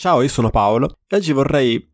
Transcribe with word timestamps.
Ciao, 0.00 0.22
io 0.22 0.28
sono 0.28 0.48
Paolo 0.48 0.96
e 1.06 1.16
oggi 1.16 1.30
vorrei 1.32 1.86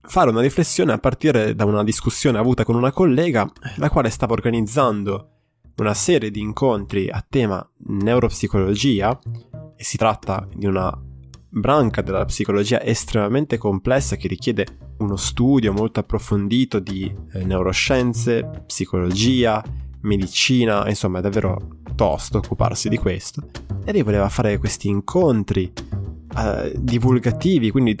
fare 0.00 0.30
una 0.30 0.40
riflessione 0.40 0.90
a 0.90 0.98
partire 0.98 1.54
da 1.54 1.64
una 1.64 1.84
discussione 1.84 2.36
avuta 2.36 2.64
con 2.64 2.74
una 2.74 2.90
collega, 2.90 3.48
la 3.76 3.88
quale 3.88 4.10
stava 4.10 4.32
organizzando 4.32 5.28
una 5.76 5.94
serie 5.94 6.32
di 6.32 6.40
incontri 6.40 7.08
a 7.08 7.24
tema 7.24 7.64
neuropsicologia 7.86 9.16
e 9.76 9.84
si 9.84 9.96
tratta 9.96 10.44
di 10.52 10.66
una 10.66 10.92
branca 11.50 12.02
della 12.02 12.24
psicologia 12.24 12.82
estremamente 12.82 13.58
complessa 13.58 14.16
che 14.16 14.26
richiede 14.26 14.94
uno 14.98 15.14
studio 15.14 15.72
molto 15.72 16.00
approfondito 16.00 16.80
di 16.80 17.14
eh, 17.32 17.44
neuroscienze, 17.44 18.64
psicologia, 18.66 19.62
medicina, 20.00 20.88
insomma 20.88 21.20
è 21.20 21.22
davvero 21.22 21.78
tosto 21.94 22.38
occuparsi 22.38 22.88
di 22.88 22.96
questo. 22.96 23.48
E 23.84 23.92
lei 23.92 24.02
voleva 24.02 24.28
fare 24.28 24.58
questi 24.58 24.88
incontri 24.88 25.72
eh, 26.36 26.72
divulgativi, 26.78 27.70
quindi 27.70 27.96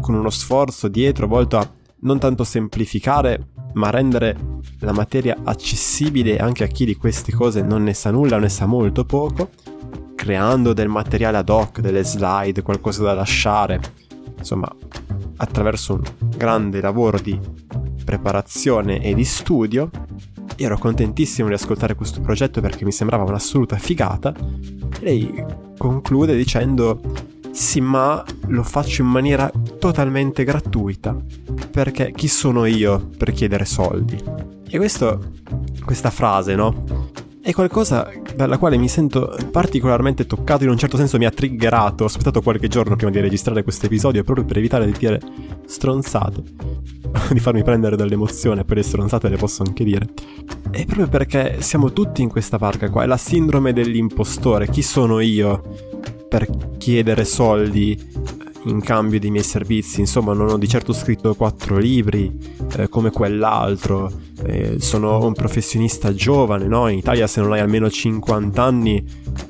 con 0.00 0.14
uno 0.14 0.30
sforzo 0.30 0.88
dietro 0.88 1.26
volto 1.26 1.58
a 1.58 1.70
non 2.00 2.18
tanto 2.18 2.44
semplificare, 2.44 3.48
ma 3.74 3.90
rendere 3.90 4.36
la 4.80 4.92
materia 4.92 5.38
accessibile 5.44 6.38
anche 6.38 6.64
a 6.64 6.66
chi 6.66 6.84
di 6.84 6.96
queste 6.96 7.32
cose 7.32 7.62
non 7.62 7.84
ne 7.84 7.94
sa 7.94 8.10
nulla 8.10 8.38
ne 8.38 8.48
sa 8.48 8.66
molto 8.66 9.04
poco, 9.04 9.50
creando 10.14 10.72
del 10.72 10.88
materiale 10.88 11.38
ad 11.38 11.48
hoc, 11.48 11.80
delle 11.80 12.04
slide, 12.04 12.62
qualcosa 12.62 13.02
da 13.04 13.14
lasciare, 13.14 13.80
insomma, 14.36 14.68
attraverso 15.36 15.94
un 15.94 16.02
grande 16.36 16.80
lavoro 16.80 17.18
di 17.18 17.38
preparazione 18.04 19.02
e 19.02 19.14
di 19.14 19.24
studio. 19.24 19.90
Ero 20.56 20.76
contentissimo 20.78 21.48
di 21.48 21.54
ascoltare 21.54 21.94
questo 21.94 22.20
progetto 22.20 22.60
perché 22.60 22.84
mi 22.84 22.92
sembrava 22.92 23.24
un'assoluta 23.24 23.76
figata. 23.76 24.34
E 25.00 25.04
lei 25.04 25.44
conclude 25.78 26.36
dicendo 26.36 27.00
sì, 27.52 27.82
ma 27.82 28.24
lo 28.46 28.62
faccio 28.62 29.02
in 29.02 29.08
maniera 29.08 29.50
totalmente 29.78 30.42
gratuita. 30.42 31.14
Perché 31.70 32.12
chi 32.12 32.26
sono 32.26 32.64
io 32.64 33.10
per 33.16 33.32
chiedere 33.32 33.66
soldi? 33.66 34.18
E 34.68 34.76
questo, 34.78 35.32
questa 35.84 36.10
frase, 36.10 36.54
no? 36.54 37.10
È 37.42 37.52
qualcosa 37.52 38.08
dalla 38.34 38.56
quale 38.56 38.78
mi 38.78 38.88
sento 38.88 39.36
particolarmente 39.50 40.26
toccato, 40.26 40.64
in 40.64 40.70
un 40.70 40.78
certo 40.78 40.96
senso 40.96 41.18
mi 41.18 41.26
ha 41.26 41.30
triggerato. 41.30 42.04
Ho 42.04 42.06
aspettato 42.06 42.40
qualche 42.40 42.68
giorno 42.68 42.96
prima 42.96 43.10
di 43.10 43.20
registrare 43.20 43.62
questo 43.62 43.84
episodio 43.84 44.24
proprio 44.24 44.46
per 44.46 44.56
evitare 44.56 44.86
di 44.86 44.92
dire 44.96 45.20
stronzate, 45.66 46.42
di 47.32 47.40
farmi 47.40 47.62
prendere 47.62 47.96
dall'emozione, 47.96 48.64
poi 48.64 48.76
le 48.76 48.82
stronzate 48.82 49.28
le 49.28 49.36
posso 49.36 49.62
anche 49.62 49.84
dire. 49.84 50.08
È 50.70 50.84
proprio 50.86 51.08
perché 51.08 51.60
siamo 51.60 51.92
tutti 51.92 52.22
in 52.22 52.30
questa 52.30 52.56
barca 52.56 52.88
qua, 52.88 53.02
è 53.02 53.06
la 53.06 53.18
sindrome 53.18 53.74
dell'impostore. 53.74 54.68
Chi 54.68 54.80
sono 54.80 55.20
io? 55.20 55.90
Per 56.32 56.48
chiedere 56.78 57.26
soldi 57.26 57.94
in 58.64 58.80
cambio 58.80 59.20
dei 59.20 59.30
miei 59.30 59.44
servizi. 59.44 60.00
Insomma, 60.00 60.32
non 60.32 60.48
ho 60.48 60.56
di 60.56 60.66
certo 60.66 60.94
scritto 60.94 61.34
quattro 61.34 61.76
libri 61.76 62.32
eh, 62.78 62.88
come 62.88 63.10
quell'altro. 63.10 64.10
Eh, 64.42 64.76
sono 64.80 65.22
un 65.26 65.34
professionista 65.34 66.14
giovane, 66.14 66.66
no? 66.66 66.88
In 66.88 66.96
Italia, 66.96 67.26
se 67.26 67.42
non 67.42 67.52
hai 67.52 67.60
almeno 67.60 67.90
50 67.90 68.62
anni, 68.62 69.04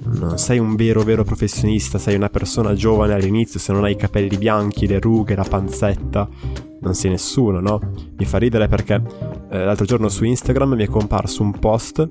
non 0.07 0.39
sei 0.39 0.59
un 0.59 0.75
vero, 0.75 1.03
vero 1.05 1.23
professionista. 1.23 1.99
Sei 1.99 2.17
una 2.17 2.31
persona 2.31 2.75
giovane 2.75 3.13
all'inizio. 3.13 3.61
Se 3.61 3.73
non 3.73 3.85
hai 3.85 3.93
i 3.93 3.97
capelli 3.97 4.37
bianchi, 4.37 4.89
le 4.89 4.99
rughe, 4.99 5.37
la 5.37 5.47
panzetta, 5.49 6.29
non 6.81 6.95
sei 6.95 7.13
nessuno, 7.13 7.61
no? 7.61 7.81
Mi 8.17 8.25
fa 8.25 8.39
ridere 8.39 8.67
perché 8.67 9.01
eh, 9.51 9.65
l'altro 9.65 9.85
giorno 9.85 10.09
su 10.09 10.25
Instagram 10.25 10.75
mi 10.75 10.83
è 10.83 10.89
comparso 10.89 11.45
un 11.45 11.53
post 11.53 12.09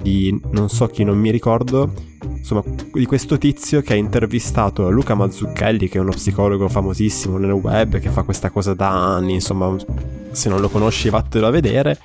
di 0.00 0.40
non 0.52 0.70
so 0.70 0.86
chi, 0.86 1.04
non 1.04 1.18
mi 1.18 1.30
ricordo 1.30 2.14
insomma, 2.46 2.62
di 2.92 3.06
questo 3.06 3.38
tizio 3.38 3.82
che 3.82 3.94
ha 3.94 3.96
intervistato 3.96 4.88
Luca 4.88 5.16
Mazzucchelli, 5.16 5.88
che 5.88 5.98
è 5.98 6.00
uno 6.00 6.12
psicologo 6.12 6.68
famosissimo 6.68 7.38
nel 7.38 7.50
web, 7.50 7.98
che 7.98 8.08
fa 8.08 8.22
questa 8.22 8.50
cosa 8.50 8.72
da 8.72 8.88
anni, 8.88 9.34
insomma, 9.34 9.74
se 10.30 10.48
non 10.48 10.60
lo 10.60 10.68
conosci 10.68 11.10
vattelo 11.10 11.48
a 11.48 11.50
vedere, 11.50 11.98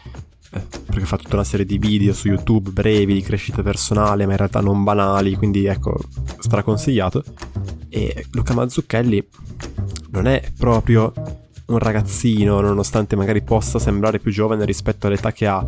eh, 0.51 0.61
perché 0.87 1.05
fa 1.05 1.17
tutta 1.17 1.35
una 1.35 1.43
serie 1.43 1.63
di 1.63 1.77
video 1.77 2.11
su 2.13 2.27
YouTube 2.27 2.71
brevi 2.71 3.13
di 3.13 3.21
crescita 3.21 3.61
personale, 3.61 4.25
ma 4.25 4.31
in 4.31 4.37
realtà 4.37 4.61
non 4.61 4.83
banali, 4.83 5.35
quindi 5.35 5.65
ecco, 5.65 5.95
straconsigliato. 6.39 7.23
E 7.89 8.25
Luca 8.31 8.55
Mazzucchelli 8.55 9.23
non 10.09 10.25
è 10.25 10.41
proprio 10.57 11.13
un 11.67 11.77
ragazzino, 11.77 12.61
nonostante 12.61 13.15
magari 13.15 13.43
possa 13.43 13.77
sembrare 13.77 14.17
più 14.17 14.31
giovane 14.31 14.65
rispetto 14.65 15.05
all'età 15.05 15.31
che 15.31 15.45
ha. 15.45 15.63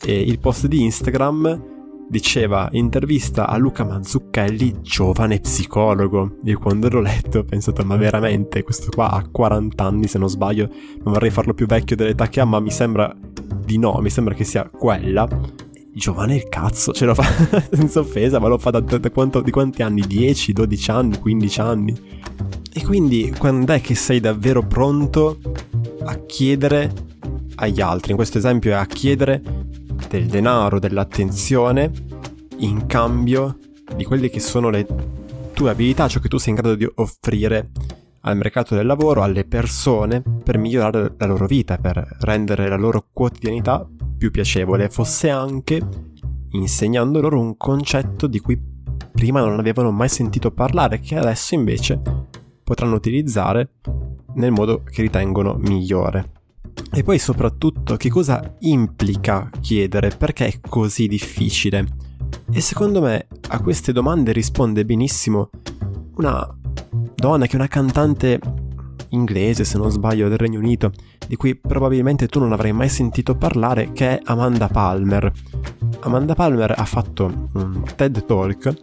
E 0.00 0.20
il 0.20 0.38
post 0.38 0.66
di 0.66 0.82
Instagram 0.82 1.73
diceva 2.08 2.68
intervista 2.72 3.48
a 3.48 3.56
Luca 3.56 3.84
Mazzucchelli, 3.84 4.80
giovane 4.82 5.40
psicologo. 5.40 6.36
Io 6.44 6.58
quando 6.58 6.88
l'ho 6.88 7.00
letto 7.00 7.40
ho 7.40 7.44
pensato, 7.44 7.84
ma 7.84 7.96
veramente 7.96 8.62
questo 8.62 8.90
qua 8.90 9.10
ha 9.10 9.26
40 9.28 9.84
anni 9.84 10.06
se 10.06 10.18
non 10.18 10.28
sbaglio, 10.28 10.68
non 11.02 11.12
vorrei 11.12 11.30
farlo 11.30 11.54
più 11.54 11.66
vecchio 11.66 11.96
dell'età 11.96 12.28
che 12.28 12.40
ha, 12.40 12.44
ma 12.44 12.60
mi 12.60 12.70
sembra 12.70 13.14
di 13.64 13.78
no, 13.78 13.98
mi 14.00 14.10
sembra 14.10 14.34
che 14.34 14.44
sia 14.44 14.68
quella. 14.68 15.28
Giovane 15.96 16.34
il 16.34 16.48
cazzo, 16.48 16.92
ce 16.92 17.04
lo 17.04 17.14
fa 17.14 17.24
senza 17.70 18.00
offesa, 18.00 18.40
ma 18.40 18.48
lo 18.48 18.58
fa 18.58 18.70
da, 18.70 18.80
da, 18.80 18.98
da 18.98 19.10
quanto, 19.10 19.40
di 19.40 19.50
quanti 19.50 19.82
anni? 19.82 20.02
10, 20.02 20.52
12 20.52 20.90
anni, 20.90 21.18
15 21.18 21.60
anni. 21.60 21.94
E 22.72 22.82
quindi 22.84 23.32
quando 23.38 23.72
è 23.72 23.80
che 23.80 23.94
sei 23.94 24.18
davvero 24.18 24.62
pronto 24.66 25.38
a 26.04 26.16
chiedere 26.26 26.92
agli 27.54 27.80
altri? 27.80 28.10
In 28.10 28.16
questo 28.16 28.38
esempio 28.38 28.72
è 28.72 28.74
a 28.74 28.86
chiedere 28.86 29.53
del 30.08 30.26
denaro, 30.26 30.78
dell'attenzione 30.78 31.90
in 32.58 32.86
cambio 32.86 33.58
di 33.96 34.04
quelle 34.04 34.30
che 34.30 34.40
sono 34.40 34.70
le 34.70 34.86
tue 35.52 35.70
abilità, 35.70 36.08
ciò 36.08 36.20
che 36.20 36.28
tu 36.28 36.38
sei 36.38 36.50
in 36.50 36.60
grado 36.60 36.74
di 36.74 36.88
offrire 36.96 37.70
al 38.20 38.36
mercato 38.36 38.74
del 38.74 38.86
lavoro, 38.86 39.22
alle 39.22 39.44
persone, 39.44 40.22
per 40.22 40.58
migliorare 40.58 41.14
la 41.16 41.26
loro 41.26 41.46
vita, 41.46 41.76
per 41.76 42.16
rendere 42.20 42.68
la 42.68 42.76
loro 42.76 43.06
quotidianità 43.12 43.86
più 44.16 44.30
piacevole, 44.30 44.88
fosse 44.88 45.28
anche 45.30 45.80
insegnando 46.50 47.20
loro 47.20 47.38
un 47.38 47.56
concetto 47.56 48.26
di 48.26 48.40
cui 48.40 48.58
prima 49.12 49.40
non 49.40 49.58
avevano 49.58 49.90
mai 49.90 50.08
sentito 50.08 50.50
parlare, 50.50 51.00
che 51.00 51.16
adesso 51.16 51.54
invece 51.54 52.00
potranno 52.64 52.94
utilizzare 52.94 53.74
nel 54.34 54.50
modo 54.50 54.82
che 54.82 55.02
ritengono 55.02 55.54
migliore. 55.58 56.33
E 56.92 57.02
poi 57.02 57.18
soprattutto 57.18 57.96
che 57.96 58.08
cosa 58.08 58.54
implica 58.60 59.50
chiedere, 59.60 60.10
perché 60.10 60.46
è 60.46 60.60
così 60.60 61.08
difficile? 61.08 61.86
E 62.52 62.60
secondo 62.60 63.00
me 63.00 63.26
a 63.48 63.60
queste 63.60 63.92
domande 63.92 64.32
risponde 64.32 64.84
benissimo 64.84 65.50
una 66.16 66.46
donna 67.14 67.46
che 67.46 67.52
è 67.52 67.56
una 67.56 67.66
cantante 67.66 68.38
inglese, 69.08 69.64
se 69.64 69.78
non 69.78 69.90
sbaglio, 69.90 70.28
del 70.28 70.38
Regno 70.38 70.58
Unito, 70.58 70.92
di 71.26 71.36
cui 71.36 71.56
probabilmente 71.56 72.26
tu 72.26 72.38
non 72.40 72.52
avrai 72.52 72.72
mai 72.72 72.88
sentito 72.88 73.36
parlare, 73.36 73.92
che 73.92 74.18
è 74.18 74.20
Amanda 74.24 74.68
Palmer. 74.68 75.32
Amanda 76.00 76.34
Palmer 76.34 76.74
ha 76.76 76.84
fatto 76.84 77.48
un 77.54 77.82
TED 77.96 78.24
Talk, 78.24 78.74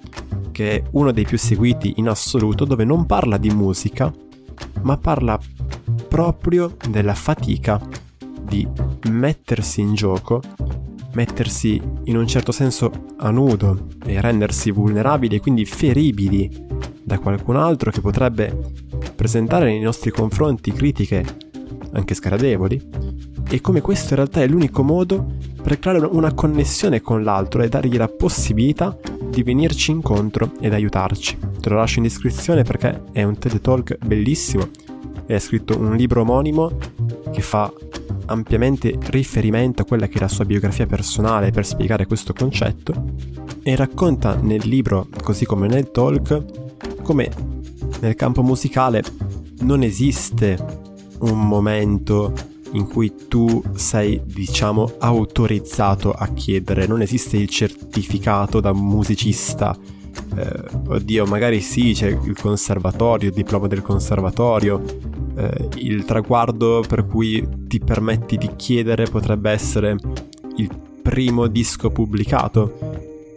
che 0.51 0.71
è 0.71 0.83
uno 0.91 1.11
dei 1.11 1.25
più 1.25 1.37
seguiti 1.37 1.93
in 1.97 2.09
assoluto, 2.09 2.65
dove 2.65 2.83
non 2.83 3.05
parla 3.05 3.37
di 3.37 3.49
musica, 3.51 4.11
ma 4.81 4.97
parla 4.97 5.39
proprio 6.07 6.75
della 6.89 7.13
fatica 7.13 7.79
di 8.41 8.67
mettersi 9.09 9.81
in 9.81 9.93
gioco, 9.93 10.41
mettersi 11.13 11.81
in 12.03 12.17
un 12.17 12.27
certo 12.27 12.51
senso 12.51 12.91
a 13.17 13.31
nudo 13.31 13.87
e 14.05 14.19
rendersi 14.19 14.71
vulnerabili 14.71 15.35
e 15.35 15.39
quindi 15.39 15.65
feribili 15.65 16.67
da 17.03 17.19
qualcun 17.19 17.55
altro 17.55 17.91
che 17.91 18.01
potrebbe 18.01 18.71
presentare 19.15 19.65
nei 19.65 19.79
nostri 19.79 20.11
confronti 20.11 20.71
critiche 20.71 21.25
anche 21.93 22.13
sgradevoli. 22.13 22.89
E 23.49 23.61
come 23.61 23.81
questo 23.81 24.09
in 24.09 24.15
realtà 24.15 24.41
è 24.41 24.47
l'unico 24.47 24.83
modo 24.83 25.35
per 25.61 25.77
creare 25.79 26.05
una 26.05 26.33
connessione 26.33 27.01
con 27.01 27.23
l'altro 27.23 27.61
e 27.61 27.69
dargli 27.69 27.97
la 27.97 28.07
possibilità 28.07 28.97
di 29.31 29.41
venirci 29.41 29.89
incontro 29.91 30.51
ed 30.59 30.73
aiutarci. 30.73 31.37
Te 31.59 31.69
lo 31.69 31.77
lascio 31.77 31.97
in 31.97 32.03
descrizione 32.03 32.63
perché 32.63 33.03
è 33.11 33.23
un 33.23 33.39
TED 33.39 33.61
Talk 33.61 33.97
bellissimo 34.05 34.69
e 35.25 35.33
ha 35.33 35.39
scritto 35.39 35.79
un 35.79 35.95
libro 35.95 36.21
omonimo 36.21 36.77
che 37.31 37.41
fa 37.41 37.71
ampiamente 38.25 38.97
riferimento 39.07 39.81
a 39.81 39.85
quella 39.85 40.07
che 40.07 40.17
è 40.17 40.21
la 40.21 40.27
sua 40.27 40.45
biografia 40.45 40.85
personale 40.85 41.51
per 41.51 41.65
spiegare 41.65 42.05
questo 42.05 42.33
concetto 42.33 42.93
e 43.63 43.75
racconta 43.75 44.35
nel 44.35 44.67
libro, 44.67 45.07
così 45.23 45.45
come 45.45 45.67
nel 45.67 45.91
talk, 45.91 47.01
come 47.01 47.31
nel 48.01 48.15
campo 48.15 48.43
musicale 48.43 49.03
non 49.61 49.83
esiste 49.83 50.57
un 51.19 51.47
momento 51.47 52.33
in 52.73 52.87
cui 52.87 53.13
tu 53.27 53.61
sei, 53.75 54.21
diciamo, 54.23 54.93
autorizzato 54.99 56.11
a 56.11 56.27
chiedere, 56.27 56.87
non 56.87 57.01
esiste 57.01 57.37
il 57.37 57.49
certificato 57.49 58.59
da 58.59 58.73
musicista. 58.73 59.77
Eh, 60.35 60.63
oddio, 60.87 61.25
magari 61.25 61.61
sì, 61.61 61.93
c'è 61.93 62.07
il 62.07 62.35
conservatorio, 62.39 63.29
il 63.29 63.35
diploma 63.35 63.67
del 63.67 63.81
conservatorio, 63.81 64.81
eh, 65.35 65.67
il 65.75 66.05
traguardo 66.05 66.83
per 66.87 67.05
cui 67.05 67.47
ti 67.67 67.79
permetti 67.79 68.37
di 68.37 68.49
chiedere 68.55 69.05
potrebbe 69.05 69.51
essere 69.51 69.95
il 70.57 70.69
primo 71.01 71.47
disco 71.47 71.89
pubblicato, 71.89 72.77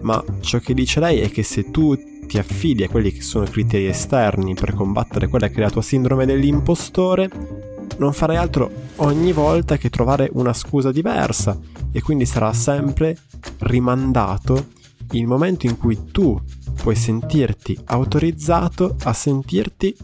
ma 0.03 0.23
ciò 0.41 0.59
che 0.59 0.75
dice 0.75 1.01
lei 1.01 1.21
è 1.21 1.31
che 1.31 1.43
se 1.43 1.71
tu 1.71 1.97
ti 2.27 2.39
affidi 2.39 2.85
a 2.85 2.89
quelli 2.89 3.13
che 3.13 3.23
sono 3.23 3.45
criteri 3.45 3.87
esterni 3.87 4.55
per 4.55 4.75
combattere 4.75 5.29
quella 5.29 5.49
che 5.49 5.57
è 5.57 5.61
la 5.61 5.71
tua 5.71 5.83
sindrome 5.83 6.27
dell'impostore, 6.27 7.64
non 7.99 8.13
farai 8.13 8.37
altro 8.37 8.71
ogni 8.97 9.33
volta 9.33 9.77
che 9.77 9.91
trovare 9.91 10.29
una 10.33 10.53
scusa 10.53 10.93
diversa. 10.93 11.59
E 11.93 12.03
quindi 12.03 12.27
sarà 12.27 12.53
sempre 12.53 13.17
rimandato 13.59 14.67
il 15.13 15.27
momento 15.27 15.67
in 15.67 15.77
cui 15.77 16.11
tu 16.11 16.41
puoi 16.75 16.97
sentirti 16.97 17.79
autorizzato 17.85 18.97
a 19.05 19.13
sentirti, 19.13 19.97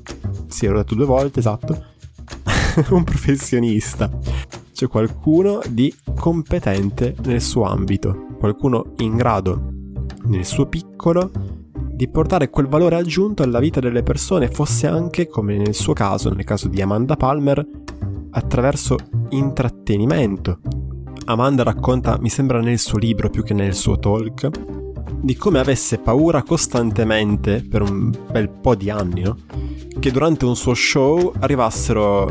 sì, 0.48 0.66
l'ho 0.66 0.76
detto 0.78 0.94
due 0.94 1.06
volte, 1.06 1.40
esatto, 1.40 1.84
un 2.90 3.04
professionista, 3.04 4.10
cioè 4.72 4.88
qualcuno 4.88 5.60
di 5.68 5.92
competente 6.14 7.14
nel 7.24 7.40
suo 7.40 7.64
ambito, 7.64 8.28
qualcuno 8.38 8.92
in 8.98 9.16
grado 9.16 9.72
nel 10.24 10.44
suo 10.44 10.66
piccolo 10.66 11.30
di 12.00 12.08
portare 12.08 12.48
quel 12.48 12.66
valore 12.66 12.96
aggiunto 12.96 13.42
alla 13.42 13.58
vita 13.58 13.78
delle 13.78 14.02
persone, 14.02 14.48
fosse 14.48 14.86
anche, 14.86 15.26
come 15.26 15.58
nel 15.58 15.74
suo 15.74 15.92
caso, 15.92 16.30
nel 16.30 16.46
caso 16.46 16.68
di 16.68 16.80
Amanda 16.80 17.14
Palmer, 17.14 17.62
attraverso 18.30 18.96
intrattenimento. 19.28 20.60
Amanda 21.26 21.62
racconta, 21.62 22.16
mi 22.18 22.30
sembra 22.30 22.62
nel 22.62 22.78
suo 22.78 22.96
libro 22.96 23.28
più 23.28 23.42
che 23.42 23.52
nel 23.52 23.74
suo 23.74 23.98
talk, 23.98 24.48
di 25.20 25.36
come 25.36 25.58
avesse 25.58 25.98
paura 25.98 26.42
costantemente 26.42 27.62
per 27.68 27.82
un 27.82 28.10
bel 28.32 28.48
po' 28.48 28.74
di 28.74 28.88
anni, 28.88 29.20
no? 29.20 29.36
Che 29.98 30.10
durante 30.10 30.46
un 30.46 30.56
suo 30.56 30.72
show 30.72 31.34
arrivassero 31.40 32.30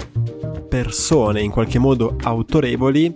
persone 0.68 1.42
in 1.42 1.51
qualche 1.51 1.77
modo 1.77 2.16
autorevoli 2.19 3.13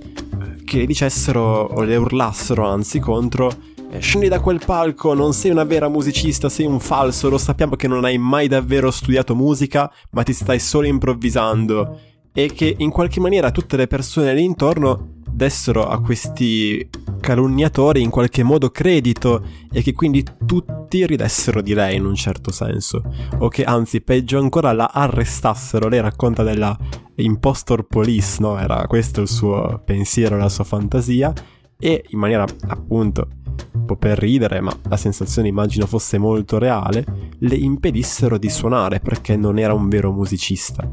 che 0.64 0.78
le 0.78 0.86
dicessero 0.86 1.64
o 1.64 1.82
le 1.82 1.96
urlassero 1.96 2.64
anzi 2.68 3.00
contro 3.00 3.52
scendi 4.00 4.28
da 4.28 4.40
quel 4.40 4.62
palco, 4.66 5.14
non 5.14 5.34
sei 5.34 5.52
una 5.52 5.64
vera 5.64 5.88
musicista, 5.88 6.50
sei 6.50 6.66
un 6.66 6.80
falso, 6.80 7.30
lo 7.30 7.38
sappiamo 7.38 7.76
che 7.76 7.88
non 7.88 8.06
hai 8.06 8.18
mai 8.18 8.48
davvero 8.48 8.92
studiato 8.92 9.36
musica, 9.36 9.92
ma 10.12 10.24
ti 10.24 10.34
stai 10.34 10.60
solo 10.60 10.88
improvvisando. 10.88 12.00
E 12.34 12.52
che 12.54 12.76
in 12.78 12.90
qualche 12.90 13.20
maniera 13.20 13.52
tutte 13.52 13.78
le 13.78 13.86
persone 13.86 14.34
lì 14.34 14.44
intorno 14.44 15.22
dessero 15.30 15.88
a 15.88 16.00
questi 16.02 16.90
calunniatori 17.20 18.02
in 18.02 18.10
qualche 18.10 18.44
modo 18.44 18.70
credito 18.70 19.44
e 19.72 19.82
che 19.82 19.94
quindi 19.94 20.24
tutti 20.46 21.06
ridessero 21.06 21.62
di 21.62 21.74
lei 21.74 21.96
in 21.96 22.06
un 22.06 22.16
certo 22.16 22.52
senso. 22.52 23.02
O 23.40 23.48
che 23.50 23.64
anzi, 23.64 24.02
peggio 24.02 24.40
ancora, 24.40 24.74
la 24.74 24.90
arrestassero. 24.92 25.88
Lei 25.88 26.02
racconta 26.02 26.44
della 26.44 26.78
impostor 27.16 27.86
police, 27.86 28.38
no? 28.40 28.58
Era 28.58 28.86
questo 28.88 29.22
il 29.22 29.28
suo 29.28 29.82
pensiero, 29.86 30.38
la 30.38 30.50
sua 30.50 30.64
fantasia. 30.64 31.32
E 31.80 32.06
in 32.10 32.20
maniera 32.20 32.46
appunto 32.68 33.28
un 33.74 33.86
po' 33.86 33.96
per 33.96 34.18
ridere, 34.18 34.62
ma 34.62 34.76
la 34.88 34.98
sensazione 34.98 35.48
immagino 35.48 35.86
fosse 35.86 36.18
molto 36.18 36.58
reale, 36.58 37.06
le 37.40 37.56
impedissero 37.56 38.38
di 38.38 38.50
suonare 38.50 39.00
perché 39.00 39.36
non 39.36 39.58
era 39.58 39.74
un 39.74 39.90
vero 39.90 40.12
musicista. 40.12 40.90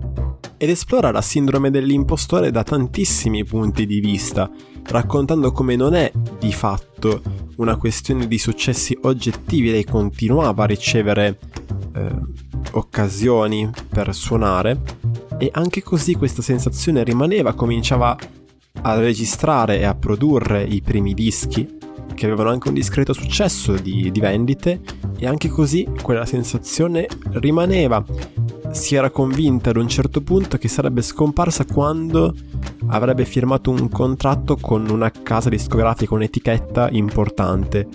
Ed 0.56 0.68
esplora 0.68 1.10
la 1.10 1.22
sindrome 1.22 1.70
dell'impostore 1.70 2.50
da 2.50 2.62
tantissimi 2.62 3.44
punti 3.44 3.86
di 3.86 4.00
vista, 4.00 4.50
raccontando 4.84 5.52
come 5.52 5.76
non 5.76 5.94
è 5.94 6.10
di 6.38 6.52
fatto 6.52 7.22
una 7.56 7.76
questione 7.76 8.26
di 8.26 8.38
successi 8.38 8.96
oggettivi, 9.02 9.70
lei 9.70 9.84
continuava 9.84 10.64
a 10.64 10.66
ricevere 10.66 11.38
eh, 11.94 12.10
occasioni 12.72 13.70
per 13.88 14.14
suonare 14.14 14.80
e 15.38 15.48
anche 15.52 15.82
così 15.82 16.14
questa 16.14 16.42
sensazione 16.42 17.04
rimaneva, 17.04 17.54
cominciava 17.54 18.16
a 18.82 18.94
registrare 18.98 19.78
e 19.78 19.84
a 19.84 19.94
produrre 19.94 20.62
i 20.62 20.82
primi 20.82 21.14
dischi 21.14 21.78
che 22.14 22.26
avevano 22.26 22.50
anche 22.50 22.68
un 22.68 22.74
discreto 22.74 23.12
successo 23.12 23.74
di, 23.74 24.10
di 24.10 24.20
vendite 24.20 24.80
e 25.18 25.26
anche 25.26 25.48
così 25.48 25.86
quella 26.02 26.26
sensazione 26.26 27.06
rimaneva. 27.32 28.04
Si 28.70 28.94
era 28.94 29.10
convinta 29.10 29.70
ad 29.70 29.76
un 29.76 29.88
certo 29.88 30.20
punto 30.20 30.56
che 30.56 30.68
sarebbe 30.68 31.02
scomparsa 31.02 31.64
quando 31.64 32.34
avrebbe 32.86 33.24
firmato 33.24 33.70
un 33.70 33.88
contratto 33.88 34.56
con 34.56 34.88
una 34.88 35.10
casa 35.10 35.48
discografica, 35.48 36.14
un'etichetta 36.14 36.88
importante. 36.90 37.88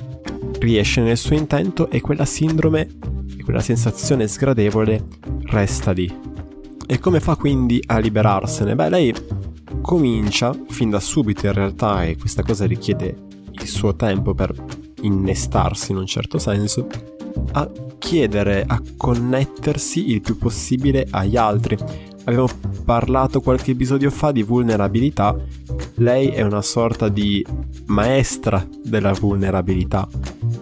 Riesce 0.60 1.02
nel 1.02 1.18
suo 1.18 1.36
intento 1.36 1.90
e 1.90 2.02
quella 2.02 2.26
sindrome 2.26 2.88
e 3.38 3.44
quella 3.44 3.62
sensazione 3.62 4.28
sgradevole 4.28 5.04
resta 5.46 5.92
lì. 5.92 6.14
E 6.88 7.00
come 7.00 7.20
fa 7.20 7.36
quindi 7.36 7.82
a 7.86 7.98
liberarsene? 7.98 8.76
Beh, 8.76 8.90
lei 8.90 9.14
comincia 9.82 10.54
fin 10.70 10.90
da 10.90 11.00
subito 11.00 11.46
in 11.46 11.54
realtà, 11.54 12.06
e 12.06 12.18
questa 12.18 12.44
cosa 12.44 12.66
richiede 12.66 13.24
il 13.62 13.68
suo 13.68 13.96
tempo 13.96 14.34
per 14.34 14.54
innestarsi 15.02 15.92
in 15.92 15.98
un 15.98 16.06
certo 16.06 16.38
senso, 16.38 16.88
a 17.54 17.70
chiedere, 17.98 18.64
a 18.66 18.82
connettersi 18.98 20.12
il 20.12 20.22
più 20.22 20.38
possibile 20.38 21.08
agli 21.10 21.38
altri. 21.38 21.78
Abbiamo 22.26 22.48
parlato 22.84 23.42
qualche 23.42 23.72
episodio 23.72 24.10
fa 24.10 24.32
di 24.32 24.42
vulnerabilità, 24.42 25.36
lei 25.96 26.30
è 26.30 26.42
una 26.42 26.62
sorta 26.62 27.08
di 27.08 27.46
maestra 27.86 28.66
della 28.84 29.14
vulnerabilità. 29.14 30.08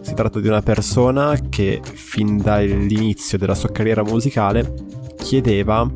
Si 0.01 0.13
tratta 0.13 0.39
di 0.39 0.47
una 0.47 0.61
persona 0.61 1.37
che 1.49 1.81
fin 1.83 2.37
dall'inizio 2.37 3.37
della 3.37 3.55
sua 3.55 3.71
carriera 3.71 4.03
musicale 4.03 4.73
chiedeva 5.17 5.89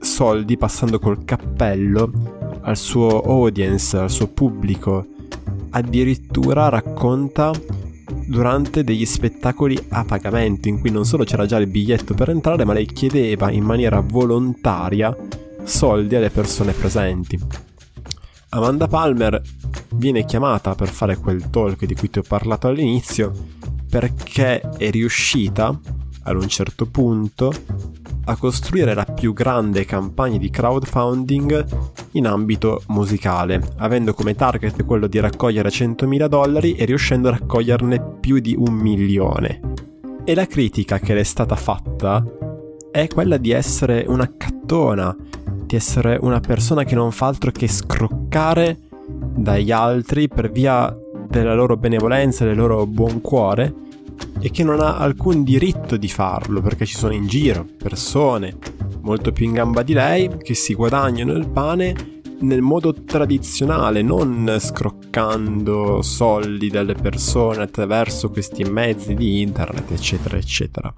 soldi 0.00 0.56
passando 0.56 0.98
col 0.98 1.24
cappello 1.24 2.10
al 2.62 2.76
suo 2.76 3.22
audience, 3.22 3.96
al 3.96 4.10
suo 4.10 4.28
pubblico, 4.28 5.06
addirittura 5.70 6.68
racconta 6.68 7.52
durante 8.26 8.84
degli 8.84 9.04
spettacoli 9.04 9.78
a 9.90 10.04
pagamento 10.04 10.68
in 10.68 10.80
cui 10.80 10.90
non 10.90 11.04
solo 11.04 11.24
c'era 11.24 11.46
già 11.46 11.56
il 11.58 11.66
biglietto 11.66 12.14
per 12.14 12.30
entrare 12.30 12.64
ma 12.64 12.72
lei 12.72 12.86
chiedeva 12.86 13.50
in 13.50 13.64
maniera 13.64 14.00
volontaria 14.00 15.14
soldi 15.64 16.14
alle 16.14 16.30
persone 16.30 16.72
presenti. 16.72 17.38
Amanda 18.50 18.86
Palmer 18.86 19.40
viene 19.94 20.24
chiamata 20.24 20.74
per 20.74 20.88
fare 20.88 21.16
quel 21.16 21.50
talk 21.50 21.84
di 21.84 21.94
cui 21.94 22.08
ti 22.08 22.18
ho 22.18 22.24
parlato 22.26 22.68
all'inizio 22.68 23.32
perché 23.88 24.60
è 24.60 24.90
riuscita 24.90 25.78
ad 26.22 26.36
un 26.36 26.48
certo 26.48 26.86
punto 26.86 27.52
a 28.28 28.36
costruire 28.36 28.92
la 28.92 29.04
più 29.04 29.32
grande 29.32 29.86
campagna 29.86 30.36
di 30.36 30.50
crowdfunding 30.50 31.66
in 32.12 32.26
ambito 32.26 32.82
musicale, 32.88 33.60
avendo 33.78 34.12
come 34.12 34.34
target 34.34 34.84
quello 34.84 35.06
di 35.06 35.18
raccogliere 35.18 35.70
100.000 35.70 36.26
dollari 36.26 36.74
e 36.74 36.84
riuscendo 36.84 37.28
a 37.28 37.32
raccoglierne 37.32 38.16
più 38.20 38.38
di 38.38 38.54
un 38.56 38.74
milione. 38.74 39.60
E 40.24 40.34
la 40.34 40.46
critica 40.46 40.98
che 40.98 41.14
le 41.14 41.20
è 41.20 41.24
stata 41.24 41.56
fatta 41.56 42.22
è 42.90 43.08
quella 43.08 43.38
di 43.38 43.50
essere 43.50 44.04
una 44.06 44.30
cattona, 44.36 45.16
di 45.64 45.74
essere 45.74 46.18
una 46.20 46.40
persona 46.40 46.84
che 46.84 46.94
non 46.94 47.12
fa 47.12 47.28
altro 47.28 47.50
che 47.50 47.66
scroccare 47.66 48.78
dagli 49.08 49.70
altri 49.70 50.28
per 50.28 50.50
via 50.50 50.94
della 51.26 51.54
loro 51.54 51.78
benevolenza, 51.78 52.44
del 52.44 52.56
loro 52.56 52.84
buon 52.84 53.22
cuore 53.22 53.86
e 54.40 54.50
che 54.50 54.64
non 54.64 54.80
ha 54.80 54.96
alcun 54.96 55.42
diritto 55.42 55.96
di 55.96 56.08
farlo 56.08 56.60
perché 56.60 56.86
ci 56.86 56.96
sono 56.96 57.14
in 57.14 57.26
giro 57.26 57.66
persone 57.76 58.56
molto 59.00 59.32
più 59.32 59.46
in 59.46 59.52
gamba 59.52 59.82
di 59.82 59.94
lei 59.94 60.30
che 60.38 60.54
si 60.54 60.74
guadagnano 60.74 61.32
il 61.32 61.48
pane 61.48 62.16
nel 62.40 62.60
modo 62.60 62.92
tradizionale, 62.92 64.02
non 64.02 64.58
scroccando 64.60 66.02
soldi 66.02 66.68
dalle 66.68 66.94
persone 66.94 67.62
attraverso 67.62 68.30
questi 68.30 68.62
mezzi 68.64 69.14
di 69.14 69.40
internet, 69.40 69.90
eccetera, 69.90 70.36
eccetera. 70.36 70.94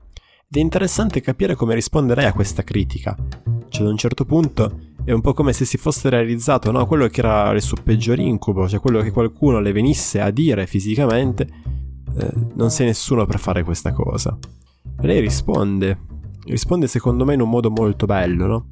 Ed 0.49 0.57
è 0.57 0.61
interessante 0.61 1.21
capire 1.21 1.55
come 1.55 1.75
risponderei 1.75 2.27
a 2.27 2.33
questa 2.33 2.63
critica. 2.63 3.17
Cioè, 3.69 3.83
ad 3.83 3.91
un 3.91 3.97
certo 3.97 4.25
punto 4.25 4.89
è 5.05 5.13
un 5.13 5.21
po' 5.21 5.33
come 5.33 5.53
se 5.53 5.65
si 5.65 5.79
fosse 5.79 6.11
realizzato 6.11 6.71
no? 6.73 6.85
quello 6.87 7.07
che 7.07 7.21
era 7.21 7.51
il 7.53 7.63
suo 7.63 7.77
peggior 7.83 8.19
incubo, 8.19 8.69
cioè 8.69 8.81
quello 8.81 9.01
che 9.01 9.13
qualcuno 9.13 9.61
le 9.61 9.73
venisse 9.73 10.21
a 10.21 10.31
dire 10.31 10.67
fisicamente 10.67 11.79
eh, 12.17 12.33
non 12.55 12.71
sei 12.71 12.87
nessuno 12.87 13.27
per 13.27 13.39
fare 13.39 13.63
questa 13.65 13.93
cosa. 13.93 14.37
E 15.01 15.07
lei 15.07 15.21
risponde, 15.21 15.99
risponde 16.45 16.87
secondo 16.87 17.25
me 17.25 17.35
in 17.35 17.41
un 17.41 17.49
modo 17.49 17.71
molto 17.71 18.07
bello, 18.07 18.47
no? 18.47 18.67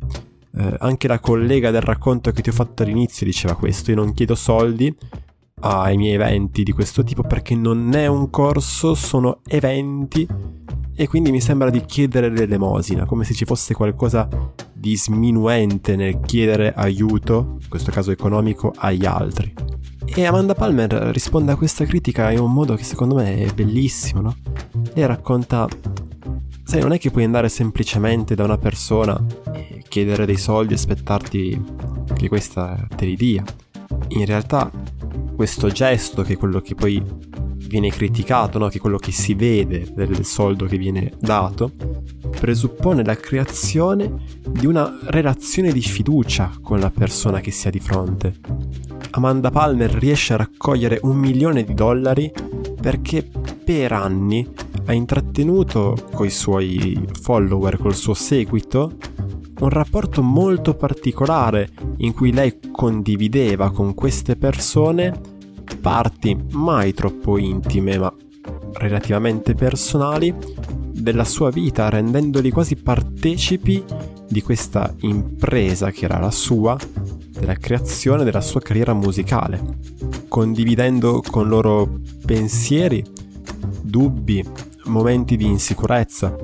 Eh, 0.56 0.76
anche 0.80 1.08
la 1.08 1.20
collega 1.20 1.70
del 1.70 1.82
racconto 1.82 2.30
che 2.32 2.42
ti 2.42 2.48
ho 2.48 2.52
fatto 2.52 2.82
all'inizio 2.82 3.26
diceva 3.26 3.54
questo, 3.54 3.90
io 3.90 3.96
non 3.96 4.12
chiedo 4.12 4.34
soldi 4.34 4.94
ai 5.60 5.96
miei 5.96 6.14
eventi 6.14 6.62
di 6.62 6.72
questo 6.72 7.02
tipo 7.02 7.22
perché 7.22 7.54
non 7.54 7.94
è 7.94 8.06
un 8.06 8.30
corso, 8.30 8.94
sono 8.94 9.40
eventi 9.46 10.26
e 11.00 11.06
quindi 11.06 11.30
mi 11.30 11.40
sembra 11.40 11.70
di 11.70 11.84
chiedere 11.84 12.28
l'elemosina, 12.28 13.04
come 13.04 13.22
se 13.22 13.32
ci 13.32 13.44
fosse 13.44 13.72
qualcosa 13.72 14.28
di 14.72 14.96
sminuente 14.96 15.94
nel 15.94 16.18
chiedere 16.18 16.74
aiuto, 16.74 17.58
in 17.62 17.68
questo 17.68 17.92
caso 17.92 18.10
economico, 18.10 18.72
agli 18.76 19.06
altri. 19.06 19.54
E 20.04 20.24
Amanda 20.26 20.54
Palmer 20.54 20.90
risponde 21.12 21.52
a 21.52 21.56
questa 21.56 21.84
critica 21.84 22.32
in 22.32 22.40
un 22.40 22.52
modo 22.52 22.74
che 22.74 22.82
secondo 22.82 23.14
me 23.14 23.44
è 23.44 23.52
bellissimo, 23.52 24.22
no? 24.22 24.36
Lei 24.94 25.06
racconta, 25.06 25.68
sai, 26.64 26.80
non 26.80 26.90
è 26.90 26.98
che 26.98 27.12
puoi 27.12 27.22
andare 27.22 27.48
semplicemente 27.48 28.34
da 28.34 28.42
una 28.42 28.58
persona 28.58 29.24
e 29.52 29.84
chiedere 29.88 30.26
dei 30.26 30.36
soldi 30.36 30.72
e 30.72 30.76
aspettarti 30.76 31.64
che 32.12 32.26
questa 32.26 32.88
te 32.96 33.04
li 33.04 33.14
dia. 33.14 33.44
In 34.08 34.26
realtà 34.26 34.68
questo 35.36 35.68
gesto, 35.68 36.22
che 36.22 36.32
è 36.32 36.36
quello 36.36 36.60
che 36.60 36.74
poi 36.74 37.00
viene 37.66 37.90
criticato, 37.90 38.58
no? 38.58 38.68
che 38.68 38.78
quello 38.78 38.98
che 38.98 39.12
si 39.12 39.34
vede 39.34 39.92
del 39.94 40.24
soldo 40.24 40.66
che 40.66 40.78
viene 40.78 41.12
dato, 41.18 41.72
presuppone 42.38 43.04
la 43.04 43.16
creazione 43.16 44.14
di 44.48 44.66
una 44.66 44.98
relazione 45.04 45.72
di 45.72 45.80
fiducia 45.80 46.52
con 46.62 46.78
la 46.78 46.90
persona 46.90 47.40
che 47.40 47.50
si 47.50 47.68
ha 47.68 47.70
di 47.70 47.80
fronte. 47.80 48.34
Amanda 49.10 49.50
Palmer 49.50 49.90
riesce 49.90 50.34
a 50.34 50.36
raccogliere 50.36 51.00
un 51.02 51.16
milione 51.16 51.64
di 51.64 51.74
dollari 51.74 52.30
perché 52.80 53.28
per 53.64 53.92
anni 53.92 54.46
ha 54.86 54.92
intrattenuto 54.92 55.96
coi 56.12 56.30
suoi 56.30 56.98
follower, 57.20 57.76
col 57.78 57.94
suo 57.94 58.14
seguito, 58.14 58.96
un 59.60 59.68
rapporto 59.68 60.22
molto 60.22 60.74
particolare 60.74 61.68
in 61.98 62.14
cui 62.14 62.32
lei 62.32 62.58
condivideva 62.70 63.70
con 63.72 63.92
queste 63.94 64.36
persone 64.36 65.36
parti 65.88 66.36
mai 66.50 66.92
troppo 66.92 67.38
intime 67.38 67.96
ma 67.96 68.12
relativamente 68.74 69.54
personali 69.54 70.34
della 70.92 71.24
sua 71.24 71.48
vita, 71.48 71.88
rendendoli 71.88 72.50
quasi 72.50 72.76
partecipi 72.76 73.82
di 74.28 74.42
questa 74.42 74.94
impresa 75.00 75.90
che 75.90 76.04
era 76.04 76.18
la 76.18 76.30
sua, 76.30 76.76
della 77.30 77.54
creazione 77.54 78.24
della 78.24 78.42
sua 78.42 78.60
carriera 78.60 78.92
musicale, 78.92 79.78
condividendo 80.28 81.22
con 81.26 81.48
loro 81.48 82.00
pensieri, 82.22 83.02
dubbi, 83.80 84.44
momenti 84.88 85.38
di 85.38 85.46
insicurezza 85.46 86.36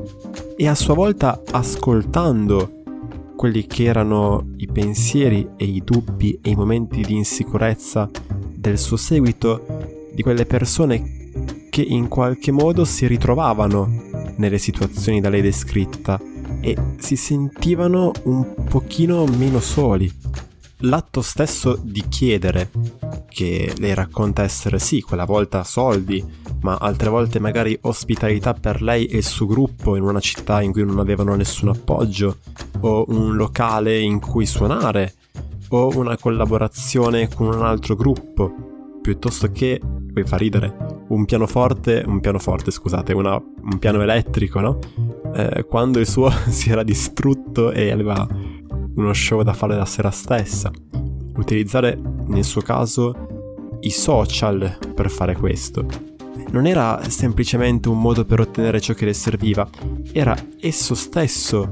e 0.57 0.67
a 0.67 0.75
sua 0.75 0.95
volta 0.95 1.43
ascoltando 1.51 2.81
quelli 3.37 3.67
che 3.67 3.85
erano 3.85 4.53
i 4.57 4.69
pensieri 4.69 5.47
e 5.59 5.67
i 5.67 5.83
dubbi 5.85 6.39
e 6.41 6.49
i 6.49 6.55
momenti 6.55 7.03
di 7.03 7.15
insicurezza 7.15 8.09
del 8.69 8.79
suo 8.79 8.97
seguito, 8.97 10.09
di 10.13 10.23
quelle 10.23 10.47
persone 10.47 11.69
che 11.71 11.83
in 11.83 12.09
qualche 12.09 12.51
modo 12.51 12.85
si 12.85 13.07
ritrovavano 13.07 14.33
nelle 14.37 14.59
situazioni 14.59 15.21
da 15.21 15.29
lei 15.29 15.43
descritta 15.43 16.21
e 16.61 16.77
si 16.99 17.17
sentivano 17.17 18.13
un 18.25 18.55
pochino 18.65 19.27
meno 19.27 19.61
soli. 19.61 20.11
L'atto 20.79 21.21
stesso 21.21 21.79
di 21.83 22.05
chiedere, 22.09 22.71
che 23.29 23.73
lei 23.79 23.95
racconta 23.95 24.43
essere 24.43 24.79
sì, 24.79 25.01
quella 25.01 25.25
volta 25.25 25.63
soldi, 25.65 26.25
ma 26.61 26.77
altre 26.77 27.11
volte 27.11 27.39
magari 27.39 27.77
ospitalità 27.83 28.55
per 28.55 28.83
lei 28.83 29.07
e 29.07 29.19
il 29.19 29.25
suo 29.25 29.47
gruppo 29.47 29.97
in 29.97 30.03
una 30.03 30.21
città 30.21 30.63
in 30.63 30.73
cui 30.73 30.85
non 30.85 30.99
avevano 30.99 31.35
nessun 31.35 31.69
appoggio, 31.69 32.39
o 32.81 33.05
un 33.09 33.37
locale 33.37 33.99
in 34.01 34.21
cui 34.21 34.47
suonare, 34.47 35.15
o 35.69 35.97
una 35.97 36.17
collaborazione 36.17 37.29
con 37.29 37.49
un 37.49 37.63
altro 37.65 37.95
gruppo, 37.95 38.99
piuttosto 39.03 39.51
che, 39.51 39.81
poi 40.13 40.25
fa 40.25 40.37
ridere, 40.37 41.05
un 41.09 41.25
pianoforte, 41.25 42.03
un 42.07 42.21
pianoforte 42.21 42.71
scusate, 42.71 43.13
una, 43.13 43.35
un 43.35 43.79
piano 43.79 44.03
elettrico, 44.03 44.61
no? 44.61 44.79
Eh, 45.35 45.65
quando 45.65 45.99
il 45.99 46.07
suo 46.07 46.31
si 46.49 46.71
era 46.71 46.83
distrutto 46.83 47.73
e 47.73 47.91
aveva 47.91 48.27
uno 48.97 49.13
show 49.13 49.43
da 49.43 49.53
fare 49.53 49.77
la 49.77 49.85
sera 49.85 50.11
stessa. 50.11 50.71
Utilizzare 51.37 52.01
nel 52.27 52.45
suo 52.45 52.61
caso 52.61 53.77
i 53.81 53.91
social 53.91 54.79
per 54.95 55.11
fare 55.11 55.37
questo. 55.37 55.87
Non 56.51 56.67
era 56.67 57.01
semplicemente 57.09 57.89
un 57.89 58.01
modo 58.01 58.25
per 58.25 58.41
ottenere 58.41 58.81
ciò 58.81 58.95
che 58.95 59.05
le 59.05 59.13
serviva, 59.13 59.69
era 60.13 60.37
esso 60.61 60.95
stesso 60.95 61.71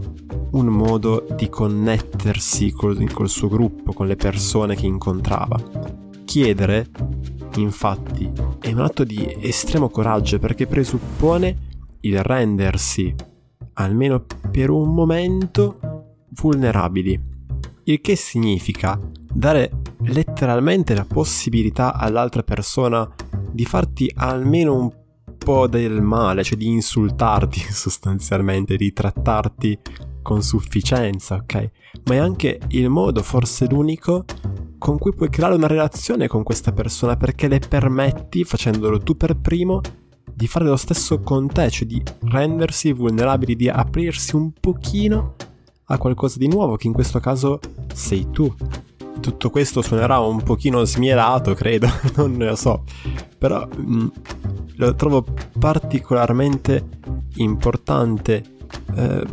un 0.52 0.66
modo 0.66 1.26
di 1.36 1.48
connettersi 1.48 2.72
col, 2.72 3.10
col 3.12 3.28
suo 3.28 3.48
gruppo, 3.48 3.92
con 3.92 4.06
le 4.06 4.16
persone 4.16 4.74
che 4.74 4.86
incontrava. 4.86 5.60
Chiedere 6.24 6.88
infatti, 7.56 8.30
è 8.60 8.72
un 8.72 8.80
atto 8.80 9.04
di 9.04 9.36
estremo 9.40 9.88
coraggio 9.88 10.38
perché 10.38 10.66
presuppone 10.66 11.70
il 12.00 12.22
rendersi, 12.22 13.14
almeno 13.74 14.24
per 14.50 14.70
un 14.70 14.92
momento, 14.94 15.78
vulnerabili. 16.30 17.30
Il 17.84 18.00
che 18.00 18.16
significa 18.16 18.98
dare 19.32 19.70
letteralmente 20.04 20.94
la 20.94 21.04
possibilità 21.04 21.94
all'altra 21.94 22.42
persona 22.42 23.08
di 23.50 23.64
farti 23.64 24.10
almeno 24.14 24.74
un 24.76 24.92
po' 25.38 25.66
del 25.66 26.00
male, 26.00 26.44
cioè 26.44 26.56
di 26.56 26.68
insultarti 26.68 27.60
sostanzialmente, 27.72 28.76
di 28.76 28.92
trattarti 28.92 29.78
con 30.22 30.42
sufficienza, 30.42 31.36
ok? 31.36 31.70
Ma 32.04 32.14
è 32.14 32.18
anche 32.18 32.60
il 32.68 32.88
modo, 32.88 33.22
forse 33.22 33.66
l'unico, 33.68 34.24
con 34.78 34.98
cui 34.98 35.14
puoi 35.14 35.28
creare 35.28 35.54
una 35.54 35.66
relazione 35.66 36.26
con 36.26 36.42
questa 36.42 36.72
persona 36.72 37.16
perché 37.16 37.48
le 37.48 37.58
permetti, 37.58 38.44
facendolo 38.44 38.98
tu 38.98 39.16
per 39.16 39.36
primo, 39.36 39.80
di 40.34 40.46
fare 40.46 40.64
lo 40.64 40.76
stesso 40.76 41.20
con 41.20 41.46
te, 41.48 41.70
cioè 41.70 41.86
di 41.86 42.02
rendersi 42.22 42.92
vulnerabili, 42.92 43.54
di 43.54 43.68
aprirsi 43.68 44.34
un 44.34 44.52
pochino 44.58 45.34
a 45.86 45.98
qualcosa 45.98 46.38
di 46.38 46.48
nuovo, 46.48 46.76
che 46.76 46.86
in 46.86 46.92
questo 46.92 47.20
caso 47.20 47.60
sei 47.92 48.28
tu. 48.30 48.52
Tutto 49.20 49.50
questo 49.50 49.82
suonerà 49.82 50.18
un 50.18 50.42
pochino 50.42 50.84
smielato, 50.84 51.54
credo, 51.54 51.86
non 52.16 52.34
lo 52.38 52.56
so, 52.56 52.82
però 53.38 53.66
mh, 53.66 53.94
mm, 53.94 54.06
lo 54.76 54.94
trovo 54.94 55.24
particolarmente 55.58 56.88
importante 57.36 58.42
eh, 58.96 59.26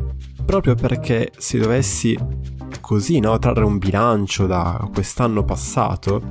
proprio 0.49 0.73
perché 0.73 1.31
se 1.37 1.59
dovessi 1.59 2.17
così, 2.81 3.19
no, 3.19 3.37
trarre 3.37 3.63
un 3.63 3.77
bilancio 3.77 4.47
da 4.47 4.89
quest'anno 4.91 5.43
passato, 5.43 6.23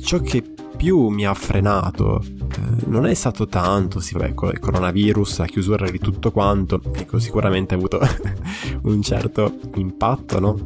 ciò 0.00 0.18
che 0.18 0.42
più 0.76 1.06
mi 1.06 1.24
ha 1.24 1.32
frenato 1.32 2.20
eh, 2.20 2.86
non 2.86 3.06
è 3.06 3.14
stato 3.14 3.46
tanto, 3.46 4.00
sì, 4.00 4.14
vabbè, 4.14 4.30
il 4.50 4.58
coronavirus, 4.58 5.38
la 5.38 5.44
chiusura 5.44 5.88
di 5.88 6.00
tutto 6.00 6.32
quanto, 6.32 6.80
ecco, 6.92 7.20
sicuramente 7.20 7.74
ha 7.74 7.76
avuto 7.76 8.00
un 8.82 9.00
certo 9.00 9.54
impatto, 9.76 10.40
no? 10.40 10.58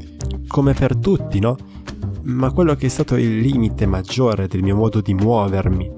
Come 0.48 0.72
per 0.72 0.96
tutti, 0.96 1.38
no? 1.38 1.58
Ma 2.22 2.50
quello 2.50 2.74
che 2.76 2.86
è 2.86 2.88
stato 2.88 3.16
il 3.16 3.40
limite 3.40 3.84
maggiore 3.84 4.48
del 4.48 4.62
mio 4.62 4.74
modo 4.74 5.02
di 5.02 5.12
muovermi 5.12 5.95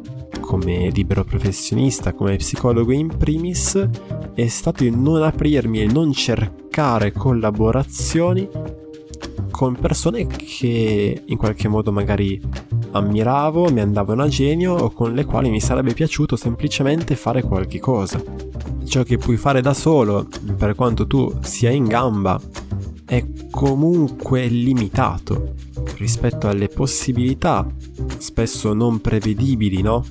come 0.48 0.88
libero 0.88 1.24
professionista, 1.24 2.14
come 2.14 2.36
psicologo 2.36 2.90
in 2.90 3.14
primis, 3.14 3.86
è 4.32 4.46
stato 4.46 4.82
il 4.82 4.96
non 4.96 5.22
aprirmi 5.22 5.82
e 5.82 5.84
non 5.84 6.10
cercare 6.14 7.12
collaborazioni 7.12 8.48
con 9.50 9.76
persone 9.78 10.26
che 10.26 11.22
in 11.22 11.36
qualche 11.36 11.68
modo 11.68 11.92
magari 11.92 12.40
ammiravo, 12.92 13.70
mi 13.70 13.80
andavano 13.80 14.22
a 14.22 14.28
genio 14.28 14.72
o 14.72 14.90
con 14.90 15.12
le 15.12 15.26
quali 15.26 15.50
mi 15.50 15.60
sarebbe 15.60 15.92
piaciuto 15.92 16.34
semplicemente 16.34 17.14
fare 17.14 17.42
qualche 17.42 17.78
cosa. 17.78 18.18
Ciò 18.86 19.02
che 19.02 19.18
puoi 19.18 19.36
fare 19.36 19.60
da 19.60 19.74
solo, 19.74 20.28
per 20.56 20.74
quanto 20.74 21.06
tu 21.06 21.30
sia 21.42 21.68
in 21.68 21.84
gamba, 21.84 22.40
è 23.04 23.22
comunque 23.50 24.46
limitato 24.46 25.52
rispetto 25.98 26.48
alle 26.48 26.68
possibilità, 26.68 27.66
spesso 28.16 28.72
non 28.72 29.02
prevedibili, 29.02 29.82
no? 29.82 30.04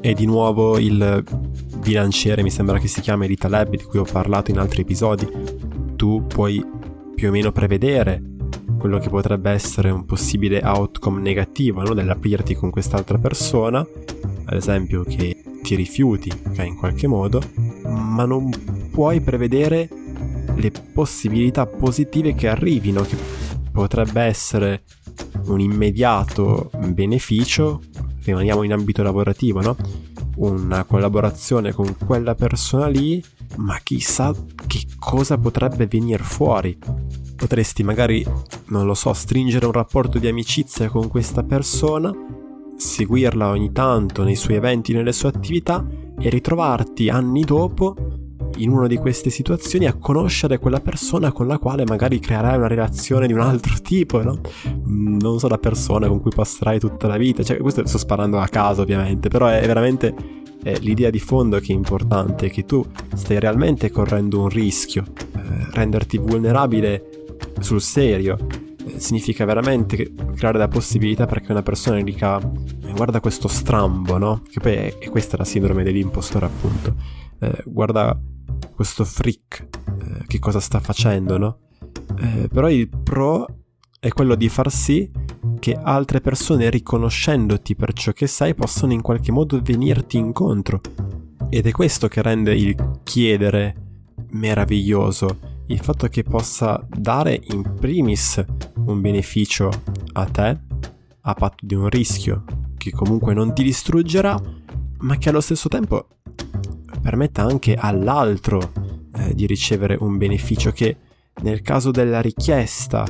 E 0.00 0.14
di 0.14 0.26
nuovo 0.26 0.78
il 0.78 1.24
bilanciere, 1.78 2.42
mi 2.42 2.50
sembra 2.50 2.78
che 2.78 2.88
si 2.88 3.00
chiami 3.00 3.26
di 3.26 3.36
Taleb, 3.36 3.70
di 3.70 3.82
cui 3.82 3.98
ho 3.98 4.06
parlato 4.10 4.50
in 4.50 4.58
altri 4.58 4.82
episodi. 4.82 5.26
Tu 5.96 6.24
puoi 6.26 6.64
più 7.14 7.28
o 7.28 7.30
meno 7.30 7.50
prevedere 7.50 8.22
quello 8.78 8.98
che 8.98 9.08
potrebbe 9.08 9.50
essere 9.50 9.90
un 9.90 10.04
possibile 10.04 10.60
outcome 10.62 11.20
negativo 11.20 11.82
no? 11.82 11.94
dell'aprirti 11.94 12.54
con 12.54 12.70
quest'altra 12.70 13.18
persona, 13.18 13.80
ad 13.80 14.54
esempio 14.54 15.02
che 15.02 15.42
ti 15.62 15.74
rifiuti 15.74 16.30
okay, 16.46 16.68
in 16.68 16.76
qualche 16.76 17.06
modo, 17.06 17.42
ma 17.82 18.24
non 18.24 18.50
puoi 18.90 19.20
prevedere 19.20 19.88
le 20.54 20.72
possibilità 20.92 21.66
positive 21.66 22.34
che 22.34 22.48
arrivino, 22.48 23.02
che 23.02 23.16
potrebbe 23.72 24.22
essere 24.22 24.84
un 25.46 25.60
immediato 25.60 26.70
beneficio, 26.88 27.82
rimaniamo 28.28 28.62
in 28.62 28.72
ambito 28.72 29.02
lavorativo, 29.02 29.60
no? 29.60 29.76
Una 30.36 30.84
collaborazione 30.84 31.72
con 31.72 31.96
quella 31.96 32.34
persona 32.34 32.86
lì, 32.86 33.22
ma 33.56 33.78
chissà 33.82 34.32
che 34.66 34.86
cosa 34.98 35.36
potrebbe 35.36 35.86
venire 35.86 36.22
fuori 36.22 36.78
Potresti 37.38 37.84
magari, 37.84 38.26
non 38.66 38.84
lo 38.84 38.94
so, 38.94 39.12
stringere 39.12 39.64
un 39.64 39.70
rapporto 39.70 40.18
di 40.18 40.26
amicizia 40.26 40.88
con 40.88 41.06
questa 41.06 41.44
persona, 41.44 42.12
seguirla 42.76 43.50
ogni 43.50 43.70
tanto 43.70 44.24
nei 44.24 44.34
suoi 44.34 44.56
eventi, 44.56 44.92
nelle 44.92 45.12
sue 45.12 45.28
attività 45.28 45.86
e 46.18 46.28
ritrovarti 46.30 47.08
anni 47.08 47.42
dopo 47.42 47.94
in 48.56 48.70
una 48.70 48.86
di 48.86 48.96
queste 48.96 49.30
situazioni 49.30 49.86
a 49.86 49.94
conoscere 49.94 50.58
quella 50.58 50.80
persona 50.80 51.32
con 51.32 51.46
la 51.46 51.58
quale 51.58 51.84
magari 51.84 52.18
creerai 52.18 52.56
una 52.56 52.66
relazione 52.66 53.26
di 53.26 53.32
un 53.32 53.40
altro 53.40 53.74
tipo, 53.82 54.22
no? 54.22 54.40
Mm, 54.88 55.18
non 55.20 55.38
so 55.38 55.48
la 55.48 55.58
persona 55.58 56.08
con 56.08 56.20
cui 56.20 56.32
passerai 56.34 56.78
tutta 56.78 57.06
la 57.06 57.16
vita, 57.16 57.42
cioè 57.42 57.58
questo 57.58 57.86
sto 57.86 57.98
sparando 57.98 58.38
a 58.38 58.48
caso 58.48 58.82
ovviamente, 58.82 59.28
però 59.28 59.46
è 59.46 59.64
veramente 59.66 60.14
è 60.62 60.76
l'idea 60.80 61.10
di 61.10 61.20
fondo 61.20 61.58
che 61.60 61.72
è 61.72 61.76
importante, 61.76 62.50
che 62.50 62.64
tu 62.64 62.84
stai 63.14 63.38
realmente 63.38 63.90
correndo 63.90 64.40
un 64.40 64.48
rischio, 64.48 65.04
eh, 65.36 65.40
renderti 65.70 66.18
vulnerabile 66.18 67.26
sul 67.60 67.80
serio 67.80 68.36
eh, 68.88 69.00
significa 69.00 69.44
veramente 69.44 70.12
creare 70.34 70.58
la 70.58 70.68
possibilità 70.68 71.26
perché 71.26 71.52
una 71.52 71.62
persona 71.62 72.00
dica 72.02 72.38
eh, 72.38 72.92
guarda 72.92 73.20
questo 73.20 73.48
strambo, 73.48 74.18
no? 74.18 74.42
Che 74.50 74.60
poi 74.60 74.72
è, 74.72 74.98
è 74.98 75.08
questa 75.10 75.36
la 75.36 75.44
sindrome 75.44 75.82
dell'impostore 75.82 76.46
appunto. 76.46 76.94
Eh, 77.40 77.62
guarda 77.66 78.18
questo 78.78 79.04
freak, 79.04 79.66
eh, 79.88 80.24
che 80.28 80.38
cosa 80.38 80.60
sta 80.60 80.78
facendo, 80.78 81.36
no? 81.36 81.58
Eh, 82.20 82.46
però 82.46 82.70
il 82.70 82.88
pro 82.88 83.44
è 83.98 84.08
quello 84.10 84.36
di 84.36 84.48
far 84.48 84.70
sì 84.70 85.10
che 85.58 85.72
altre 85.74 86.20
persone 86.20 86.70
riconoscendoti 86.70 87.74
per 87.74 87.92
ciò 87.92 88.12
che 88.12 88.28
sei 88.28 88.54
possano 88.54 88.92
in 88.92 89.02
qualche 89.02 89.32
modo 89.32 89.60
venirti 89.60 90.16
incontro. 90.16 90.80
Ed 91.50 91.66
è 91.66 91.72
questo 91.72 92.06
che 92.06 92.22
rende 92.22 92.54
il 92.54 93.00
chiedere 93.02 93.74
meraviglioso, 94.30 95.40
il 95.66 95.80
fatto 95.80 96.06
che 96.06 96.22
possa 96.22 96.80
dare 96.88 97.40
in 97.50 97.74
primis 97.80 98.44
un 98.84 99.00
beneficio 99.00 99.70
a 100.12 100.24
te 100.26 100.56
a 101.22 101.34
patto 101.34 101.66
di 101.66 101.74
un 101.74 101.88
rischio 101.88 102.44
che 102.76 102.92
comunque 102.92 103.34
non 103.34 103.52
ti 103.52 103.64
distruggerà, 103.64 104.40
ma 104.98 105.16
che 105.16 105.30
allo 105.30 105.40
stesso 105.40 105.68
tempo 105.68 106.17
permetta 107.00 107.42
anche 107.42 107.74
all'altro 107.74 108.72
eh, 109.16 109.34
di 109.34 109.46
ricevere 109.46 109.96
un 109.98 110.16
beneficio 110.16 110.70
che 110.70 110.96
nel 111.40 111.62
caso 111.62 111.90
della 111.90 112.20
richiesta 112.20 113.06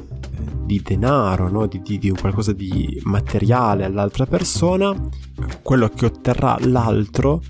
di 0.65 0.83
denaro, 0.83 1.49
no? 1.49 1.67
di, 1.67 1.81
di, 1.81 1.99
di 1.99 2.11
qualcosa 2.11 2.53
di 2.53 3.01
materiale 3.05 3.85
all'altra 3.85 4.27
persona, 4.27 4.95
quello 5.63 5.89
che 5.89 6.05
otterrà 6.05 6.59
l'altro 6.61 7.41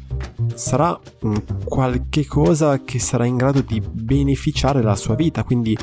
sarà 0.55 0.99
un 1.23 1.43
qualche 1.65 2.25
cosa 2.27 2.83
che 2.83 2.99
sarà 2.99 3.25
in 3.25 3.37
grado 3.37 3.61
di 3.61 3.81
beneficiare 3.81 4.83
la 4.83 4.95
sua 4.95 5.17
vita, 5.17 5.43
quindi 5.43 5.77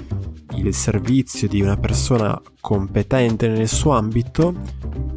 il 0.55 0.73
servizio 0.73 1.47
di 1.47 1.61
una 1.61 1.75
persona 1.75 2.39
competente 2.61 3.49
nel 3.49 3.67
suo 3.67 3.91
ambito, 3.91 4.53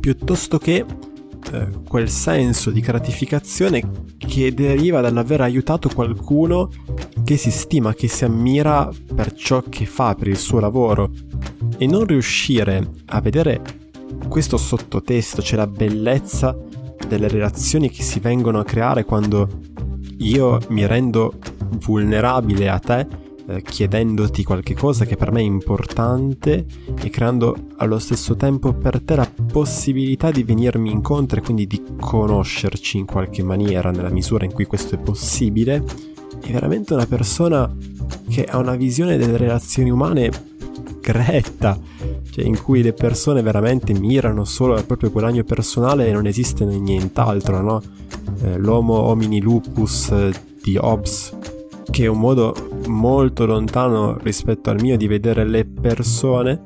piuttosto 0.00 0.58
che 0.58 0.84
eh, 1.52 1.68
quel 1.86 2.08
senso 2.08 2.70
di 2.70 2.80
gratificazione 2.80 4.06
che 4.16 4.52
deriva 4.52 5.00
dall'aver 5.00 5.42
aiutato 5.42 5.88
qualcuno 5.88 6.70
che 7.24 7.36
si 7.36 7.50
stima, 7.50 7.94
che 7.94 8.08
si 8.08 8.24
ammira 8.24 8.90
per 9.14 9.32
ciò 9.34 9.62
che 9.68 9.86
fa, 9.86 10.14
per 10.14 10.28
il 10.28 10.36
suo 10.36 10.60
lavoro. 10.60 11.10
E 11.76 11.86
non 11.86 12.04
riuscire 12.04 12.86
a 13.06 13.20
vedere 13.20 13.60
questo 14.28 14.56
sottotesto, 14.56 15.42
cioè 15.42 15.58
la 15.58 15.66
bellezza 15.66 16.56
delle 17.06 17.28
relazioni 17.28 17.90
che 17.90 18.02
si 18.02 18.20
vengono 18.20 18.58
a 18.58 18.64
creare 18.64 19.04
quando 19.04 19.48
io 20.18 20.58
mi 20.68 20.86
rendo 20.86 21.38
vulnerabile 21.80 22.68
a 22.68 22.78
te 22.78 23.06
eh, 23.48 23.62
chiedendoti 23.62 24.44
qualche 24.44 24.74
cosa 24.74 25.06
che 25.06 25.16
per 25.16 25.32
me 25.32 25.40
è 25.40 25.44
importante 25.44 26.66
e 27.00 27.08
creando 27.08 27.56
allo 27.78 27.98
stesso 27.98 28.36
tempo 28.36 28.74
per 28.74 29.00
te 29.00 29.16
la 29.16 29.30
possibilità 29.52 30.30
di 30.30 30.42
venirmi 30.42 30.90
incontro 30.90 31.38
e 31.38 31.42
quindi 31.42 31.66
di 31.66 31.82
conoscerci 31.98 32.98
in 32.98 33.06
qualche 33.06 33.42
maniera 33.42 33.90
nella 33.90 34.10
misura 34.10 34.44
in 34.44 34.52
cui 34.52 34.66
questo 34.66 34.96
è 34.96 34.98
possibile, 34.98 35.82
è 36.42 36.50
veramente 36.50 36.92
una 36.92 37.06
persona 37.06 37.74
che 38.28 38.44
ha 38.44 38.58
una 38.58 38.76
visione 38.76 39.16
delle 39.16 39.38
relazioni 39.38 39.90
umane 39.90 40.30
gretta, 41.00 41.78
cioè 42.30 42.44
in 42.44 42.62
cui 42.62 42.82
le 42.82 42.92
persone 42.92 43.40
veramente 43.40 43.94
mirano 43.94 44.44
solo 44.44 44.74
al 44.74 44.84
proprio 44.84 45.10
guadagno 45.10 45.42
personale 45.44 46.06
e 46.06 46.12
non 46.12 46.26
esiste 46.26 46.66
nient'altro, 46.66 47.62
no? 47.62 47.82
Eh, 48.42 48.58
l'homo 48.58 48.94
homini 48.94 49.40
lupus 49.40 50.10
eh, 50.10 50.32
di 50.62 50.76
Hobbes, 50.76 51.34
che 51.90 52.04
è 52.04 52.06
un 52.06 52.18
modo 52.18 52.54
molto 52.86 53.46
lontano 53.46 54.18
rispetto 54.18 54.70
al 54.70 54.80
mio 54.80 54.96
di 54.96 55.06
vedere 55.06 55.46
le 55.46 55.64
persone, 55.64 56.60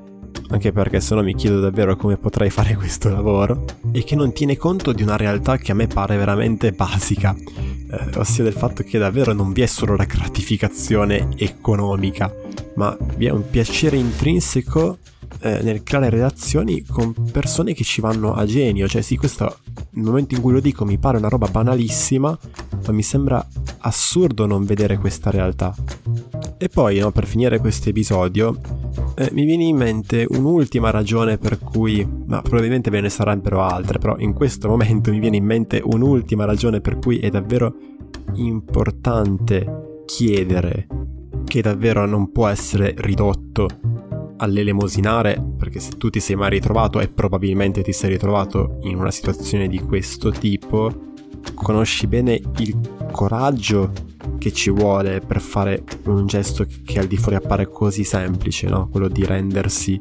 anche 0.49 0.73
perché 0.73 1.01
se 1.01 1.15
no 1.15 1.23
mi 1.23 1.35
chiedo 1.35 1.61
davvero 1.61 1.97
come 1.97 2.17
potrei 2.17 2.51
fare 2.51 2.75
questo 2.75 3.09
lavoro, 3.09 3.65
e 3.93 4.05
che 4.05 4.17
non 4.17 4.33
tiene 4.33 4.57
conto 4.57 4.93
di 4.93 5.03
una 5.03 5.17
realtà 5.17 5.57
che 5.57 5.73
a 5.73 5.75
me 5.75 5.87
pare 5.87 6.17
veramente 6.17 6.73
basica, 6.73 7.35
eh, 7.37 8.19
ossia 8.19 8.45
del 8.45 8.53
fatto 8.53 8.83
che 8.83 8.99
davvero 8.99 9.33
non 9.33 9.53
vi 9.53 9.63
è 9.63 9.67
solo 9.67 9.97
la 9.97 10.05
gratificazione 10.05 11.29
economica, 11.37 12.35
ma 12.77 12.97
vi 13.17 13.27
è 13.27 13.31
un 13.31 13.49
piacere 13.49 13.97
intrinseco 13.97 14.99
eh, 15.41 15.61
nel 15.63 15.83
creare 15.83 16.11
relazioni 16.11 16.85
con 16.85 17.15
persone 17.31 17.75
che 17.75 17.85
ci 17.85 18.01
vanno 18.01 18.35
a 18.35 18.45
genio. 18.45 18.89
Cioè, 18.89 19.03
sì, 19.03 19.17
questo 19.17 19.59
nel 19.95 20.05
momento 20.05 20.35
in 20.35 20.41
cui 20.41 20.53
lo 20.53 20.61
dico 20.61 20.85
mi 20.85 20.99
pare 20.99 21.19
una 21.19 21.29
roba 21.29 21.49
banalissima, 21.49 22.39
ma 22.87 22.93
mi 22.93 23.03
sembra 23.03 23.45
assurdo 23.79 24.47
non 24.47 24.65
vedere 24.65 24.99
questa 24.99 25.31
realtà. 25.31 25.75
E 26.57 26.69
poi, 26.69 26.99
no, 26.99 27.11
per 27.11 27.27
finire 27.27 27.59
questo 27.59 27.89
episodio, 27.89 28.59
eh, 29.17 29.31
mi 29.33 29.45
viene 29.45 29.65
in 29.65 29.77
mente 29.77 30.27
un'ultima 30.29 30.91
ragione 30.91 31.37
per 31.37 31.59
cui, 31.59 32.07
ma 32.27 32.41
probabilmente 32.41 32.89
ve 32.91 33.01
ne 33.01 33.11
sarebbero 33.11 33.63
altre, 33.63 33.99
però 33.99 34.17
in 34.19 34.33
questo 34.33 34.69
momento 34.69 35.11
mi 35.11 35.19
viene 35.19 35.37
in 35.37 35.45
mente 35.45 35.83
un'ultima 35.85 36.45
ragione 36.45 36.81
per 36.81 36.99
cui 36.99 37.19
è 37.19 37.29
davvero 37.31 37.75
importante 38.35 40.05
chiedere 40.07 40.87
che 41.45 41.61
davvero 41.61 42.07
non 42.07 42.33
può 42.33 42.47
essere 42.47 42.95
ridotto 42.97 43.69
all'elemosinare, 44.43 45.41
perché 45.57 45.79
se 45.79 45.93
tu 45.97 46.11
ti 46.11 46.19
sei 46.19 46.35
mai 46.35 46.51
ritrovato 46.51 47.01
e 47.01 47.09
probabilmente 47.09 47.83
ti 47.83 47.93
sei 47.93 48.11
ritrovato 48.11 48.79
in 48.83 48.97
una 48.97 49.13
situazione 49.13 49.69
di 49.69 49.79
questo 49.79 50.31
tipo, 50.31 51.13
conosci 51.55 52.09
bene 52.09 52.41
il 52.59 52.79
coraggio 53.13 53.93
che 54.39 54.53
ci 54.53 54.71
vuole 54.71 55.21
per 55.21 55.41
fare 55.41 55.85
un 56.07 56.27
gesto 56.27 56.67
che 56.85 56.99
al 56.99 57.07
di 57.07 57.17
fuori 57.17 57.37
appare 57.37 57.69
così 57.69 58.03
semplice, 58.03 58.69
no? 58.69 58.89
Quello 58.89 59.09
di 59.09 59.25
rendersi 59.25 60.01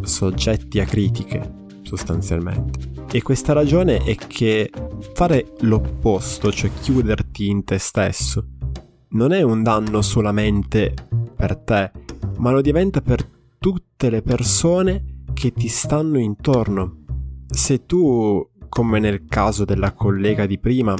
soggetti 0.00 0.80
a 0.80 0.86
critiche, 0.86 1.66
sostanzialmente. 1.82 2.92
E 3.12 3.22
questa 3.22 3.52
ragione 3.52 3.98
è 3.98 4.16
che 4.16 4.70
fare 5.12 5.52
l'opposto, 5.60 6.50
cioè 6.50 6.70
chiuderti 6.80 7.48
in 7.48 7.64
te 7.64 7.78
stesso, 7.78 8.46
non 9.10 9.32
è 9.32 9.42
un 9.42 9.62
danno 9.62 10.00
solamente 10.00 10.94
per 11.36 11.56
te, 11.58 11.92
ma 12.38 12.50
lo 12.50 12.62
diventa 12.62 13.00
per 13.02 13.33
tutte 13.64 14.10
le 14.10 14.20
persone 14.20 15.22
che 15.32 15.50
ti 15.50 15.68
stanno 15.68 16.18
intorno. 16.18 17.04
Se 17.46 17.86
tu, 17.86 18.46
come 18.68 18.98
nel 18.98 19.24
caso 19.24 19.64
della 19.64 19.92
collega 19.92 20.44
di 20.44 20.58
prima, 20.58 20.94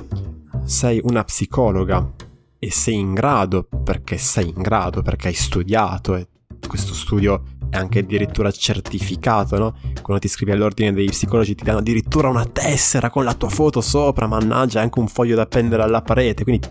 sei 0.65 0.99
una 1.05 1.23
psicologa 1.25 2.11
e 2.59 2.71
sei 2.71 2.95
in 2.95 3.13
grado, 3.13 3.69
perché 3.85 4.17
sei 4.17 4.49
in 4.49 4.63
grado, 4.63 5.03
perché 5.03 5.29
hai 5.29 5.35
studiato 5.35 6.17
e 6.17 6.27
questo 6.67 6.95
studio 6.95 7.43
è 7.75 7.77
anche 7.77 7.99
addirittura 8.01 8.51
certificato, 8.53 9.59
no? 9.59 9.75
Quando 10.01 10.21
ti 10.21 10.27
iscrivi 10.27 10.53
all'ordine 10.53 10.93
dei 10.93 11.07
psicologi 11.07 11.57
ti 11.57 11.65
danno 11.65 11.79
addirittura 11.79 12.29
una 12.29 12.45
tessera 12.45 13.11
con 13.11 13.25
la 13.25 13.35
tua 13.35 13.49
foto 13.49 13.81
sopra, 13.81 14.29
mannaggia, 14.29 14.81
anche 14.81 15.01
un 15.01 15.09
foglio 15.09 15.35
da 15.35 15.43
appendere 15.43 15.83
alla 15.83 16.01
parete, 16.01 16.45
quindi 16.45 16.67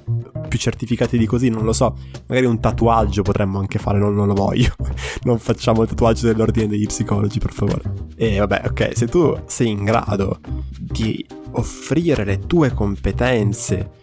più 0.48 0.58
certificati 0.58 1.18
di 1.18 1.26
così, 1.26 1.50
non 1.50 1.66
lo 1.66 1.74
so, 1.74 1.98
magari 2.28 2.46
un 2.46 2.60
tatuaggio 2.60 3.22
potremmo 3.22 3.60
anche 3.60 3.80
fare, 3.80 4.00
non, 4.00 4.16
non 4.16 4.28
lo 4.28 4.34
voglio, 4.34 4.74
non 5.24 5.40
facciamo 5.40 5.82
il 5.82 5.90
tatuaggio 5.90 6.28
dell'ordine 6.28 6.68
degli 6.68 6.86
psicologi, 6.86 7.40
per 7.40 7.52
favore. 7.52 7.82
E 8.16 8.40
vabbè, 8.40 8.64
ok, 8.68 8.92
se 8.94 9.08
tu 9.08 9.38
sei 9.46 9.70
in 9.70 9.84
grado 9.84 10.40
di 10.80 11.26
offrire 11.52 12.24
le 12.24 12.40
tue 12.40 12.74
competenze, 12.74 14.02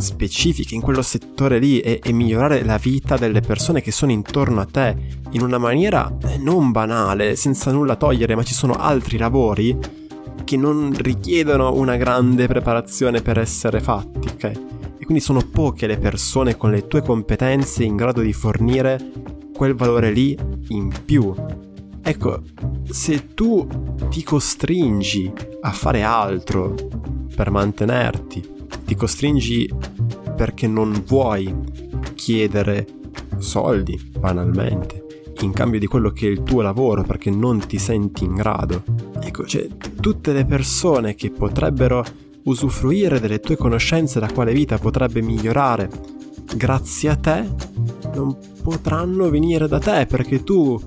specifiche 0.00 0.74
in 0.74 0.80
quello 0.80 1.02
settore 1.02 1.58
lì 1.58 1.80
e, 1.80 2.00
e, 2.02 2.12
migliorare 2.12 2.64
la 2.64 2.78
vita 2.78 3.16
delle 3.16 3.40
persone 3.40 3.80
che 3.80 3.92
sono 3.92 4.12
intorno 4.12 4.60
a 4.60 4.66
te 4.66 4.96
in 5.30 5.42
una 5.42 5.58
maniera 5.58 6.16
eh, 6.26 6.38
non 6.38 6.72
banale, 6.72 7.36
senza 7.36 7.70
nulla 7.72 7.96
togliere, 7.96 8.34
ma 8.34 8.42
ci 8.42 8.54
sono 8.54 8.74
altri 8.74 9.18
lavori 9.18 9.78
che 10.44 10.56
non 10.56 10.92
richiedono 10.96 11.74
una 11.74 11.96
grande 11.96 12.46
preparazione 12.46 13.22
per 13.22 13.38
essere 13.38 13.80
fatti, 13.80 14.28
ok? 14.28 14.44
E 14.98 15.04
quindi 15.04 15.20
sono 15.20 15.40
poche 15.40 15.86
le 15.86 15.98
persone 15.98 16.56
con 16.56 16.70
le 16.70 16.86
tue 16.86 17.02
competenze 17.02 17.84
in 17.84 17.96
grado 17.96 18.20
di 18.20 18.32
fornire 18.32 18.98
quel 19.54 19.74
valore 19.74 20.10
lì 20.10 20.36
in 20.68 20.92
più. 21.04 21.34
Ecco, 22.02 22.42
se 22.88 23.34
tu 23.34 23.66
ti 24.08 24.22
costringi 24.22 25.30
a 25.60 25.70
fare 25.70 26.02
altro 26.02 26.74
per 27.34 27.50
mantenerti, 27.50 28.59
ti 28.90 28.96
costringi 28.96 29.72
perché 30.34 30.66
non 30.66 31.04
vuoi 31.06 31.54
chiedere 32.16 32.84
soldi, 33.38 33.96
banalmente, 34.18 35.06
in 35.42 35.52
cambio 35.52 35.78
di 35.78 35.86
quello 35.86 36.10
che 36.10 36.26
è 36.26 36.30
il 36.30 36.42
tuo 36.42 36.60
lavoro 36.60 37.04
perché 37.04 37.30
non 37.30 37.64
ti 37.64 37.78
senti 37.78 38.24
in 38.24 38.34
grado. 38.34 38.82
Ecco, 39.20 39.46
cioè, 39.46 39.68
tutte 40.00 40.32
le 40.32 40.44
persone 40.44 41.14
che 41.14 41.30
potrebbero 41.30 42.04
usufruire 42.42 43.20
delle 43.20 43.38
tue 43.38 43.56
conoscenze, 43.56 44.18
la 44.18 44.32
quale 44.32 44.52
vita 44.52 44.76
potrebbe 44.78 45.22
migliorare 45.22 45.88
grazie 46.56 47.10
a 47.10 47.14
te, 47.14 47.48
non 48.12 48.36
potranno 48.60 49.30
venire 49.30 49.68
da 49.68 49.78
te 49.78 50.06
perché 50.06 50.42
tu 50.42 50.80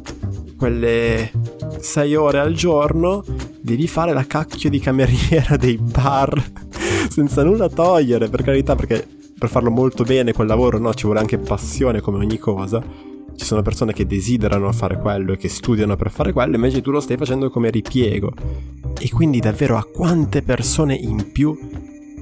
quelle 0.57 1.31
sei 1.79 2.15
ore 2.15 2.39
al 2.39 2.53
giorno 2.53 3.23
devi 3.61 3.87
fare 3.87 4.11
la 4.11 4.25
cacchio 4.25 4.69
di 4.69 4.79
cameriera 4.79 5.55
dei 5.55 5.77
bar 5.77 6.62
senza 7.09 7.43
nulla 7.43 7.69
togliere, 7.69 8.29
per 8.29 8.43
carità, 8.43 8.75
perché 8.75 9.07
per 9.37 9.49
farlo 9.49 9.69
molto 9.69 10.03
bene 10.03 10.33
quel 10.33 10.47
lavoro, 10.47 10.77
no, 10.77 10.93
ci 10.93 11.05
vuole 11.05 11.19
anche 11.19 11.37
passione 11.37 12.01
come 12.01 12.17
ogni 12.17 12.37
cosa. 12.37 12.81
Ci 13.35 13.45
sono 13.45 13.61
persone 13.61 13.93
che 13.93 14.05
desiderano 14.05 14.71
fare 14.71 14.97
quello 14.99 15.33
e 15.33 15.37
che 15.37 15.49
studiano 15.49 15.95
per 15.95 16.11
fare 16.11 16.31
quello, 16.31 16.55
invece 16.55 16.81
tu 16.81 16.91
lo 16.91 16.99
stai 16.99 17.17
facendo 17.17 17.49
come 17.49 17.69
ripiego. 17.69 18.31
E 18.99 19.09
quindi 19.09 19.39
davvero 19.39 19.75
a 19.75 19.83
quante 19.83 20.43
persone 20.43 20.93
in 20.95 21.31
più 21.31 21.57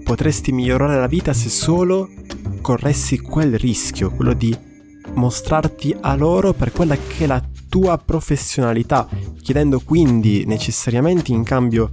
potresti 0.03 0.51
migliorare 0.51 0.99
la 0.99 1.07
vita 1.07 1.33
se 1.33 1.49
solo 1.49 2.09
corressi 2.61 3.19
quel 3.19 3.57
rischio, 3.57 4.11
quello 4.11 4.33
di 4.33 4.55
mostrarti 5.13 5.95
a 5.99 6.15
loro 6.15 6.53
per 6.53 6.71
quella 6.71 6.95
che 6.95 7.25
è 7.25 7.27
la 7.27 7.43
tua 7.69 7.97
professionalità, 7.97 9.07
chiedendo 9.41 9.79
quindi 9.79 10.45
necessariamente 10.45 11.31
in 11.31 11.43
cambio, 11.43 11.91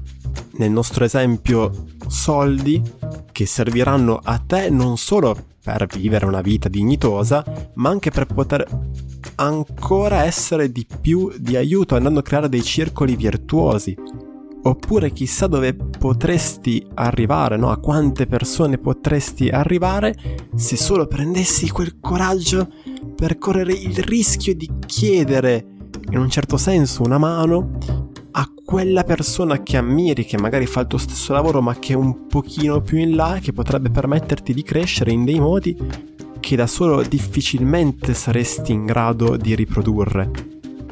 nel 0.52 0.70
nostro 0.70 1.04
esempio, 1.04 1.70
soldi 2.08 2.82
che 3.30 3.46
serviranno 3.46 4.18
a 4.22 4.38
te 4.38 4.70
non 4.70 4.96
solo 4.96 5.36
per 5.62 5.86
vivere 5.86 6.26
una 6.26 6.40
vita 6.40 6.68
dignitosa, 6.68 7.44
ma 7.74 7.90
anche 7.90 8.10
per 8.10 8.26
poter 8.26 8.66
ancora 9.36 10.24
essere 10.24 10.72
di 10.72 10.86
più 11.00 11.32
di 11.38 11.56
aiuto 11.56 11.94
andando 11.94 12.20
a 12.20 12.22
creare 12.22 12.48
dei 12.48 12.62
circoli 12.62 13.16
virtuosi. 13.16 13.96
Oppure 14.60 15.12
chissà 15.12 15.46
dove 15.46 15.74
potresti 15.74 16.84
arrivare, 16.94 17.56
no? 17.56 17.70
A 17.70 17.78
quante 17.78 18.26
persone 18.26 18.78
potresti 18.78 19.48
arrivare 19.48 20.14
se 20.56 20.76
solo 20.76 21.06
prendessi 21.06 21.70
quel 21.70 22.00
coraggio 22.00 22.68
per 23.14 23.38
correre 23.38 23.72
il 23.72 23.96
rischio 23.98 24.54
di 24.54 24.68
chiedere, 24.84 25.64
in 26.10 26.18
un 26.18 26.28
certo 26.28 26.56
senso, 26.56 27.02
una 27.02 27.18
mano 27.18 27.78
a 28.38 28.48
quella 28.64 29.02
persona 29.02 29.64
che 29.64 29.76
ammiri, 29.76 30.24
che 30.24 30.38
magari 30.38 30.66
fa 30.66 30.80
il 30.80 30.86
tuo 30.86 30.98
stesso 30.98 31.32
lavoro 31.32 31.60
ma 31.60 31.76
che 31.76 31.94
è 31.94 31.96
un 31.96 32.28
pochino 32.28 32.80
più 32.80 32.96
in 32.96 33.16
là, 33.16 33.40
che 33.42 33.52
potrebbe 33.52 33.90
permetterti 33.90 34.54
di 34.54 34.62
crescere 34.62 35.10
in 35.10 35.24
dei 35.24 35.40
modi 35.40 35.76
che 36.38 36.54
da 36.54 36.68
solo 36.68 37.02
difficilmente 37.02 38.14
saresti 38.14 38.70
in 38.70 38.84
grado 38.86 39.36
di 39.36 39.56
riprodurre. 39.56 40.30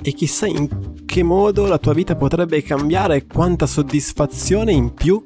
E 0.02 0.12
chissà 0.12 0.46
in 0.46 1.04
che 1.06 1.22
modo 1.22 1.66
la 1.66 1.78
tua 1.78 1.94
vita 1.94 2.16
potrebbe 2.16 2.62
cambiare 2.62 3.16
e 3.16 3.26
quanta 3.26 3.66
soddisfazione 3.66 4.72
in 4.72 4.92
più 4.92 5.24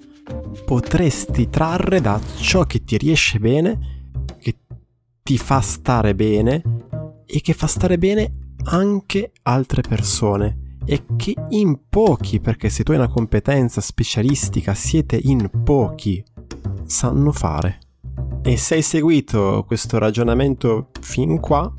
potresti 0.67 1.49
trarre 1.49 2.03
da 2.03 2.21
ciò 2.37 2.65
che 2.65 2.85
ti 2.85 2.99
riesce 2.99 3.39
bene, 3.39 4.05
che 4.39 4.59
ti 5.23 5.39
fa 5.39 5.63
stare 5.63 6.15
bene 6.15 6.63
e 7.25 7.41
che 7.41 7.55
fa 7.55 7.67
stare 7.67 7.97
bene 7.97 8.53
anche 8.65 9.33
altre 9.43 9.81
persone 9.81 10.60
e 10.85 11.05
che 11.17 11.35
in 11.51 11.79
pochi, 11.89 12.41
perché 12.41 12.69
se 12.69 12.83
tu 12.83 12.93
hai 12.93 12.99
una 12.99 13.09
competenza 13.09 13.81
specialistica 13.81 14.75
siete 14.75 15.19
in 15.23 15.51
pochi, 15.63 16.23
sanno 16.85 17.33
fare. 17.33 17.79
E 18.43 18.57
se 18.57 18.75
hai 18.77 18.83
seguito 18.83 19.65
questo 19.67 19.99
ragionamento 19.99 20.89
fin 21.01 21.39
qua, 21.41 21.73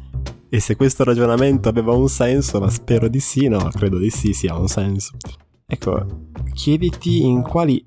e 0.50 0.60
se 0.60 0.76
questo 0.76 1.04
ragionamento 1.04 1.70
aveva 1.70 1.94
un 1.94 2.10
senso, 2.10 2.60
ma 2.60 2.70
spero 2.70 3.08
di 3.08 3.20
sì, 3.20 3.48
no, 3.48 3.70
credo 3.70 3.98
di 3.98 4.10
sì, 4.10 4.34
sia 4.34 4.56
un 4.58 4.68
senso. 4.68 5.14
Ecco, 5.66 6.06
chiediti 6.54 7.26
in 7.26 7.42
quali 7.42 7.86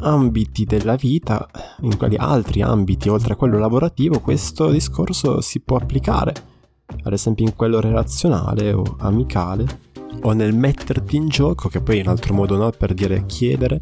ambiti 0.00 0.64
della 0.64 0.96
vita, 0.96 1.46
in 1.82 1.96
quali 1.96 2.16
altri 2.16 2.62
ambiti 2.62 3.10
oltre 3.10 3.34
a 3.34 3.36
quello 3.36 3.58
lavorativo, 3.58 4.20
questo 4.20 4.70
discorso 4.70 5.42
si 5.42 5.60
può 5.60 5.76
applicare. 5.76 6.34
Ad 7.02 7.12
esempio 7.12 7.44
in 7.44 7.54
quello 7.54 7.80
relazionale 7.80 8.72
o 8.72 8.96
amicale 9.00 9.80
o 10.22 10.32
nel 10.32 10.54
metterti 10.54 11.16
in 11.16 11.28
gioco, 11.28 11.68
che 11.68 11.80
poi 11.80 11.98
è 11.98 12.02
un 12.02 12.08
altro 12.08 12.34
modo 12.34 12.56
no, 12.56 12.70
per 12.70 12.94
dire 12.94 13.24
chiedere, 13.26 13.80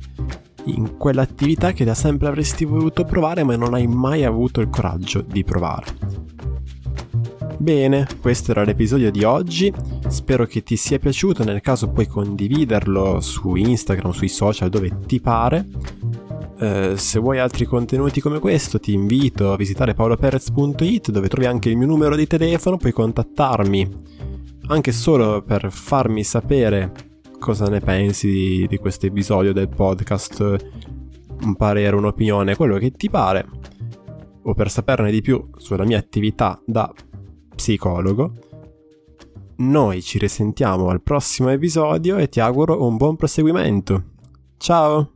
in 0.65 0.97
quell'attività 0.97 1.73
che 1.73 1.85
da 1.85 1.95
sempre 1.95 2.29
avresti 2.29 2.65
voluto 2.65 3.05
provare 3.05 3.45
ma 3.45 3.57
non 3.57 3.75
hai 3.75 3.87
mai 3.87 4.25
avuto 4.25 4.61
il 4.61 4.71
coraggio 4.71 5.21
di 5.21 5.45
provare. 5.45 6.23
Bene, 7.59 8.07
questo 8.21 8.51
era 8.51 8.65
l'episodio 8.65 9.11
di 9.11 9.25
oggi, 9.25 9.73
spero 10.09 10.45
che 10.45 10.63
ti 10.63 10.77
sia 10.77 10.99
piaciuto, 10.99 11.45
nel 11.45 11.63
caso 11.63 11.89
puoi 11.89 12.07
condividerlo 12.07 13.21
su 13.21 13.55
Instagram, 13.55 14.11
sui 14.11 14.29
social 14.29 14.69
dove 14.69 14.99
ti 15.07 15.21
pare. 15.21 15.67
Eh, 16.59 16.93
se 16.97 17.19
vuoi 17.19 17.39
altri 17.39 17.65
contenuti 17.65 18.21
come 18.21 18.39
questo 18.39 18.79
ti 18.79 18.93
invito 18.93 19.53
a 19.53 19.57
visitare 19.57 19.95
paoloperez.it 19.95 21.11
dove 21.11 21.29
trovi 21.29 21.47
anche 21.47 21.71
il 21.71 21.77
mio 21.77 21.87
numero 21.87 22.17
di 22.17 22.27
telefono, 22.27 22.77
puoi 22.77 22.93
contattarmi 22.93 24.23
anche 24.67 24.93
solo 24.93 25.43
per 25.43 25.71
farmi 25.71 26.25
sapere 26.25 26.93
cosa 27.39 27.67
ne 27.67 27.81
pensi 27.81 28.31
di, 28.31 28.67
di 28.67 28.79
questo 28.79 29.07
episodio 29.07 29.53
del 29.53 29.69
podcast, 29.69 30.57
un 31.43 31.55
parere, 31.57 31.95
un'opinione, 31.97 32.57
quello 32.57 32.79
che 32.79 32.93
ti 32.93 33.11
pare, 33.11 33.47
o 34.43 34.55
per 34.55 34.71
saperne 34.71 35.11
di 35.11 35.21
più 35.21 35.51
sulla 35.57 35.85
mia 35.85 35.99
attività 35.99 36.59
da 36.65 36.91
psicologo. 37.55 38.33
Noi 39.57 40.03
ci 40.03 40.19
risentiamo 40.19 40.89
al 40.89 41.03
prossimo 41.03 41.51
episodio 41.51 42.17
e 42.17 42.29
ti 42.29 42.41
auguro 42.41 42.85
un 42.85 42.97
buon 42.97 43.17
proseguimento. 43.17 44.03
Ciao! 44.57 45.14